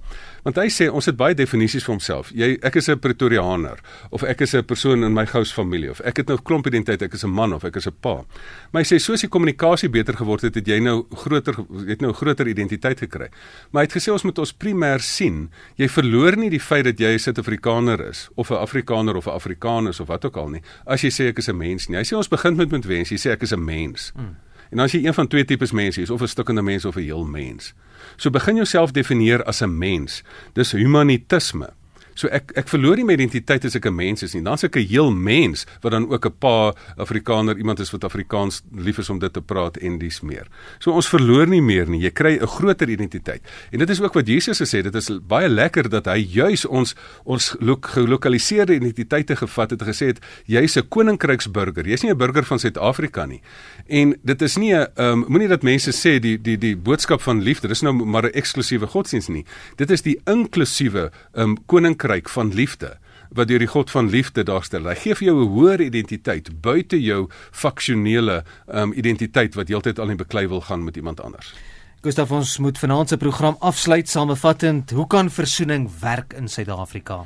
Want 0.43 0.55
hy 0.55 0.67
sê 0.69 0.89
ons 0.91 1.05
het 1.05 1.15
baie 1.15 1.35
definisies 1.35 1.83
vir 1.83 1.93
homself. 1.93 2.31
Jy 2.35 2.57
ek 2.61 2.75
is 2.75 2.89
'n 2.89 2.99
pretoriaaner 2.99 3.79
of 4.11 4.23
ek 4.23 4.41
is 4.41 4.53
'n 4.53 4.63
persoon 4.63 5.03
in 5.03 5.13
my 5.13 5.25
gous 5.25 5.51
familie 5.53 5.89
of 5.89 6.01
ek 6.01 6.17
het 6.17 6.27
nou 6.27 6.37
klomp 6.37 6.67
identiteit, 6.67 7.01
ek 7.01 7.13
is 7.13 7.23
'n 7.23 7.29
man 7.29 7.53
of 7.53 7.63
ek 7.63 7.75
is 7.75 7.87
'n 7.87 7.95
pa. 8.01 8.25
Maar 8.71 8.83
hy 8.83 8.95
sê 8.95 8.99
soos 8.99 9.21
die 9.21 9.29
kommunikasie 9.29 9.89
beter 9.89 10.15
geword 10.15 10.41
het, 10.41 10.55
het 10.55 10.67
jy 10.67 10.79
nou 10.79 11.05
groter 11.11 11.55
het 11.87 12.01
nou 12.01 12.11
'n 12.11 12.15
groter 12.15 12.47
identiteit 12.47 12.99
gekry. 12.99 13.29
Maar 13.71 13.83
hy 13.83 13.87
het 13.87 14.03
gesê 14.03 14.11
ons 14.11 14.23
moet 14.23 14.39
ons 14.39 14.53
primêr 14.53 14.99
sien. 14.99 15.49
Jy 15.77 15.87
verloor 15.87 16.37
nie 16.37 16.49
die 16.49 16.59
feit 16.59 16.83
dat 16.83 16.97
jy 16.99 17.13
'n 17.13 17.19
Suid-Afrikaner 17.19 18.07
is 18.09 18.29
of 18.35 18.51
'n 18.51 18.55
Afrikaner 18.55 19.15
of 19.15 19.27
'n 19.27 19.31
Afrikanus 19.31 19.99
of 19.99 20.07
wat 20.07 20.25
ook 20.25 20.37
al 20.37 20.49
nie. 20.49 20.61
As 20.85 21.01
jy 21.01 21.09
sê 21.09 21.27
ek 21.27 21.37
is 21.37 21.47
'n 21.47 21.57
mens 21.57 21.87
nie. 21.87 21.97
Hy 21.97 22.03
sê 22.03 22.17
ons 22.17 22.27
begin 22.27 22.55
met 22.55 22.71
met 22.71 22.85
wens. 22.85 23.09
Jy 23.09 23.17
sê 23.17 23.31
ek 23.31 23.41
is 23.41 23.51
'n 23.53 23.63
mens. 23.63 24.11
Mm. 24.15 24.46
En 24.69 24.79
as 24.79 24.91
jy 24.91 25.05
een 25.05 25.13
van 25.13 25.27
twee 25.27 25.45
tipes 25.45 25.71
mense 25.71 26.01
is 26.01 26.09
of 26.09 26.21
'n 26.21 26.27
stukkende 26.27 26.61
mens 26.61 26.85
of 26.85 26.95
'n 26.95 26.99
heel 27.01 27.25
mens. 27.25 27.73
So 28.15 28.29
begin 28.29 28.55
jouself 28.55 28.91
definieer 28.91 29.43
as 29.43 29.61
'n 29.61 29.77
mens. 29.77 30.23
Dis 30.53 30.71
humanitisme. 30.71 31.73
So 32.17 32.31
ek 32.33 32.51
ek 32.57 32.71
verloor 32.71 32.97
nie 32.97 33.05
my 33.05 33.13
identiteit 33.13 33.65
as 33.67 33.75
ek 33.77 33.85
'n 33.85 33.95
mens 33.95 34.23
is 34.23 34.33
nie. 34.33 34.41
Dan's 34.41 34.63
ek 34.63 34.77
'n 34.77 34.87
heel 34.89 35.11
mens 35.11 35.65
wat 35.81 35.91
dan 35.91 36.09
ook 36.09 36.25
'n 36.25 36.33
pa 36.39 36.73
Afrikaner 36.97 37.57
iemand 37.57 37.79
is 37.79 37.91
wat 37.91 38.03
Afrikaans 38.03 38.63
lief 38.73 38.97
is 38.97 39.09
om 39.09 39.19
dit 39.19 39.33
te 39.33 39.41
praat 39.41 39.77
en 39.77 39.99
dis 39.99 40.21
meer. 40.21 40.47
So 40.79 40.91
ons 40.91 41.07
verloor 41.07 41.47
nie 41.47 41.61
meer 41.61 41.87
nie. 41.87 42.01
Jy 42.01 42.11
kry 42.11 42.39
'n 42.41 42.47
groter 42.47 42.89
identiteit. 42.89 43.41
En 43.71 43.79
dit 43.79 43.89
is 43.89 44.01
ook 44.01 44.13
wat 44.13 44.27
Jesus 44.27 44.59
gesê 44.59 44.81
het. 44.81 44.91
Dit 44.91 44.95
is 44.95 45.11
baie 45.27 45.47
lekker 45.47 45.89
dat 45.89 46.05
hy 46.05 46.17
juis 46.17 46.65
ons 46.65 46.95
ons 47.23 47.55
gelokaliseerde 47.59 48.73
identiteite 48.73 49.35
gevat 49.35 49.69
het 49.69 49.81
en 49.81 49.87
gesê 49.87 50.07
het 50.07 50.19
jy's 50.47 50.75
'n 50.77 50.87
koninkryksburger. 50.89 51.85
Jy's 51.85 52.01
nie 52.01 52.11
'n 52.11 52.17
burger 52.17 52.43
van 52.43 52.59
Suid-Afrika 52.59 53.25
nie. 53.25 53.41
En 53.87 54.15
dit 54.23 54.41
is 54.41 54.57
nie 54.57 54.73
'n 54.73 54.87
um, 54.95 55.25
moenie 55.27 55.47
dat 55.47 55.61
mense 55.61 55.91
sê 55.91 56.19
die 56.19 56.41
die 56.41 56.57
die 56.57 56.75
boodskap 56.75 57.21
van 57.21 57.41
liefde, 57.41 57.67
dis 57.67 57.81
nou 57.81 57.93
maar 57.93 58.23
'n 58.23 58.33
eksklusiewe 58.33 58.87
godsdienst 58.87 59.29
nie. 59.29 59.45
Dit 59.75 59.91
is 59.91 60.01
die 60.01 60.19
inklusiewe 60.25 61.11
um, 61.35 61.57
koninkryk 61.65 62.06
koninkryk 62.07 62.29
van 62.29 62.53
liefde 62.53 62.97
wat 63.35 63.49
deur 63.49 63.59
die 63.59 63.67
God 63.67 63.91
van 63.91 64.07
liefde 64.07 64.43
daarstel. 64.43 64.87
Hy 64.87 64.95
gee 64.95 65.15
vir 65.15 65.27
jou 65.27 65.43
'n 65.43 65.51
hoër 65.51 65.81
identiteit 65.81 66.61
buite 66.61 66.95
jou 66.95 67.27
faksionele 67.51 68.43
um, 68.67 68.93
identiteit 68.93 69.55
wat 69.55 69.67
heeltyd 69.67 69.99
al 69.99 70.09
in 70.09 70.17
beklei 70.17 70.47
wil 70.47 70.61
gaan 70.61 70.83
met 70.83 70.95
iemand 70.95 71.19
anders. 71.19 71.53
Gustav 72.01 72.31
ons 72.31 72.57
moet 72.57 72.77
vanaand 72.77 73.09
se 73.09 73.17
program 73.17 73.57
afsluit 73.59 74.07
samevattend. 74.09 74.91
Hoe 74.91 75.07
kan 75.07 75.29
versoening 75.29 75.89
werk 75.99 76.33
in 76.33 76.47
Suid-Afrika? 76.47 77.25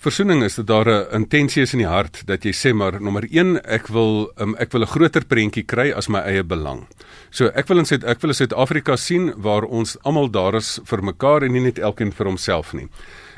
Versoening 0.00 0.42
is 0.42 0.54
dat 0.54 0.66
daar 0.66 0.88
'n 0.88 1.14
intensie 1.14 1.62
is 1.62 1.72
in 1.72 1.78
die 1.78 1.86
hart 1.86 2.22
dat 2.26 2.42
jy 2.42 2.52
sê 2.52 2.72
maar 2.74 3.00
nommer 3.02 3.26
1 3.30 3.60
ek 3.64 3.86
wil 3.86 4.32
um, 4.38 4.54
ek 4.56 4.72
wil 4.72 4.80
'n 4.80 4.86
groter 4.86 5.24
prentjie 5.24 5.62
kry 5.62 5.92
as 5.92 6.08
my 6.08 6.18
eie 6.18 6.42
belang. 6.42 6.86
So 7.30 7.46
ek 7.54 7.68
wil 7.68 7.78
in 7.78 7.84
Suid 7.84 8.04
ek 8.04 8.20
wil 8.20 8.32
Suid-Afrika 8.32 8.96
sien 8.96 9.32
waar 9.36 9.62
ons 9.62 9.98
almal 10.02 10.30
daar 10.30 10.54
is 10.54 10.80
vir 10.84 11.02
mekaar 11.02 11.42
en 11.42 11.52
nie 11.52 11.60
net 11.60 11.78
elkeen 11.78 12.12
vir 12.12 12.26
homself 12.26 12.72
nie. 12.72 12.88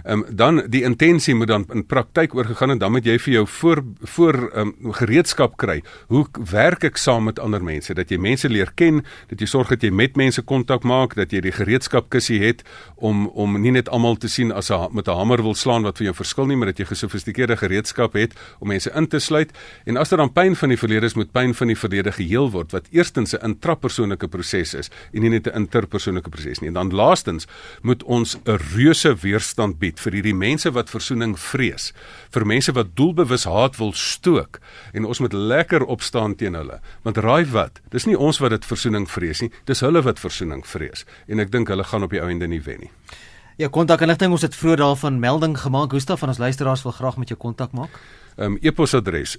Ehm 0.05 0.19
um, 0.19 0.37
dan 0.37 0.62
die 0.67 0.83
intensie 0.83 1.35
moet 1.35 1.49
dan 1.49 1.65
in 1.73 1.87
praktyk 1.87 2.35
oorgegaan 2.35 2.71
en 2.71 2.79
dan 2.79 2.93
moet 2.93 3.05
jy 3.07 3.19
vir 3.19 3.33
jou 3.33 3.47
voor 3.47 3.83
voor 4.01 4.51
ehm 4.51 4.73
um, 4.83 4.93
gereedskap 4.93 5.57
kry. 5.57 5.83
Hoe 6.09 6.27
werk 6.51 6.85
ek 6.85 6.97
saam 6.97 7.25
met 7.25 7.38
ander 7.38 7.62
mense? 7.62 7.95
Dat 7.95 8.11
jy 8.11 8.19
mense 8.19 8.49
leer 8.49 8.73
ken, 8.75 9.05
dat 9.31 9.41
jy 9.41 9.47
sorg 9.47 9.69
dat 9.69 9.83
jy 9.83 9.91
met 9.91 10.17
mense 10.17 10.43
kontak 10.43 10.83
maak, 10.83 11.15
dat 11.15 11.33
jy 11.33 11.41
die 11.41 11.53
gereedskapkussie 11.53 12.41
het 12.43 12.65
om 12.97 13.29
om 13.29 13.61
nie 13.61 13.71
net 13.71 13.88
almal 13.88 14.17
te 14.17 14.29
sien 14.29 14.53
as 14.53 14.71
'n 14.71 14.88
met 14.93 15.09
'n 15.09 15.17
hamer 15.17 15.43
wil 15.43 15.55
slaan 15.55 15.83
wat 15.83 15.99
vir 15.99 16.05
jou 16.05 16.15
verskil 16.15 16.47
nie, 16.47 16.57
maar 16.57 16.73
dat 16.73 16.79
jy 16.79 16.85
gesofistikeerde 16.85 17.57
gereedskap 17.57 18.12
het 18.12 18.35
om 18.59 18.69
mense 18.69 18.91
in 18.95 19.07
te 19.09 19.19
sluit. 19.19 19.51
En 19.85 19.97
as 19.97 20.09
daar 20.09 20.19
dan 20.19 20.33
pyn 20.33 20.57
van 20.57 20.69
die 20.69 20.79
verlede 20.79 21.07
is, 21.07 21.15
moet 21.15 21.33
pyn 21.33 21.55
van 21.55 21.67
die 21.67 21.77
verlede 21.77 22.12
geheel 22.12 22.51
word 22.51 22.73
wat 22.73 22.87
eerstens 22.91 23.35
'n 23.35 23.45
intrapersoonlike 23.45 24.29
proses 24.29 24.75
is 24.75 24.91
en 25.12 25.23
nie 25.23 25.31
net 25.31 25.47
'n 25.47 25.57
interpersoonlike 25.57 26.29
proses 26.29 26.61
nie. 26.61 26.69
En 26.69 26.75
dan 26.75 26.95
laastens 26.95 27.47
moet 27.83 28.03
ons 28.03 28.37
'n 28.45 28.59
reuse 28.75 29.15
weerstand 29.15 29.79
bied 29.79 29.91
vir 30.00 30.12
hierdie 30.12 30.35
mense 30.35 30.70
wat 30.72 30.90
versoening 30.90 31.35
vrees, 31.38 31.92
vir 32.33 32.46
mense 32.46 32.72
wat 32.72 32.94
doelbewus 32.96 33.44
haat 33.44 33.76
wil 33.81 33.92
stook 33.92 34.61
en 34.92 35.05
ons 35.05 35.20
moet 35.20 35.33
lekker 35.33 35.85
opstaan 35.85 36.35
teen 36.35 36.55
hulle. 36.55 36.81
Want 37.02 37.18
raai 37.18 37.44
wat? 37.52 37.81
Dis 37.90 38.07
nie 38.07 38.16
ons 38.18 38.40
wat 38.40 38.50
dit 38.50 38.64
versoening 38.64 39.09
vrees 39.11 39.42
nie, 39.42 39.50
dis 39.66 39.81
hulle 39.81 40.02
wat 40.02 40.22
versoening 40.22 40.64
vrees 40.66 41.07
en 41.28 41.40
ek 41.40 41.52
dink 41.52 41.68
hulle 41.68 41.85
gaan 41.85 42.02
op 42.02 42.11
die 42.11 42.22
ou 42.22 42.31
ende 42.31 42.48
nie 42.48 42.62
wen 42.64 42.87
nie. 42.87 42.92
Ja, 43.61 43.68
kontak 43.68 44.00
inligting 44.00 44.33
ons 44.33 44.42
het 44.42 44.57
vroeër 44.57 44.81
daarvan 44.81 45.20
melding 45.20 45.59
gemaak. 45.61 45.92
Gustaf 45.92 46.18
van 46.24 46.33
ons 46.33 46.40
luisteraars 46.40 46.83
wil 46.83 46.92
graag 46.96 47.16
met 47.20 47.28
jou 47.28 47.38
kontak 47.38 47.72
maak. 47.76 48.00
Um 48.37 48.57
e-posadres 48.64 49.37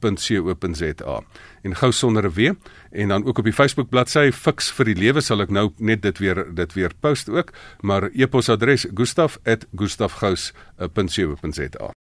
gustaf@gustafgous.co.za 0.00 1.22
en 1.62 1.76
gou 1.76 1.92
sonder 1.92 2.24
'n 2.24 2.32
w 2.34 2.52
en 2.90 3.08
dan 3.08 3.24
ook 3.24 3.38
op 3.38 3.44
die 3.44 3.52
Facebook 3.52 3.88
bladsy 3.88 4.30
Fix 4.32 4.72
vir 4.72 4.84
die 4.84 4.94
lewe 4.94 5.20
sal 5.20 5.40
ek 5.40 5.50
nou 5.50 5.72
net 5.76 6.02
dit 6.02 6.18
weer 6.18 6.54
dit 6.54 6.72
weer 6.72 6.92
post 7.00 7.28
ook, 7.28 7.52
maar 7.80 8.10
e-posadres 8.14 8.86
gustaf@gustafgous.co.za 8.94 11.94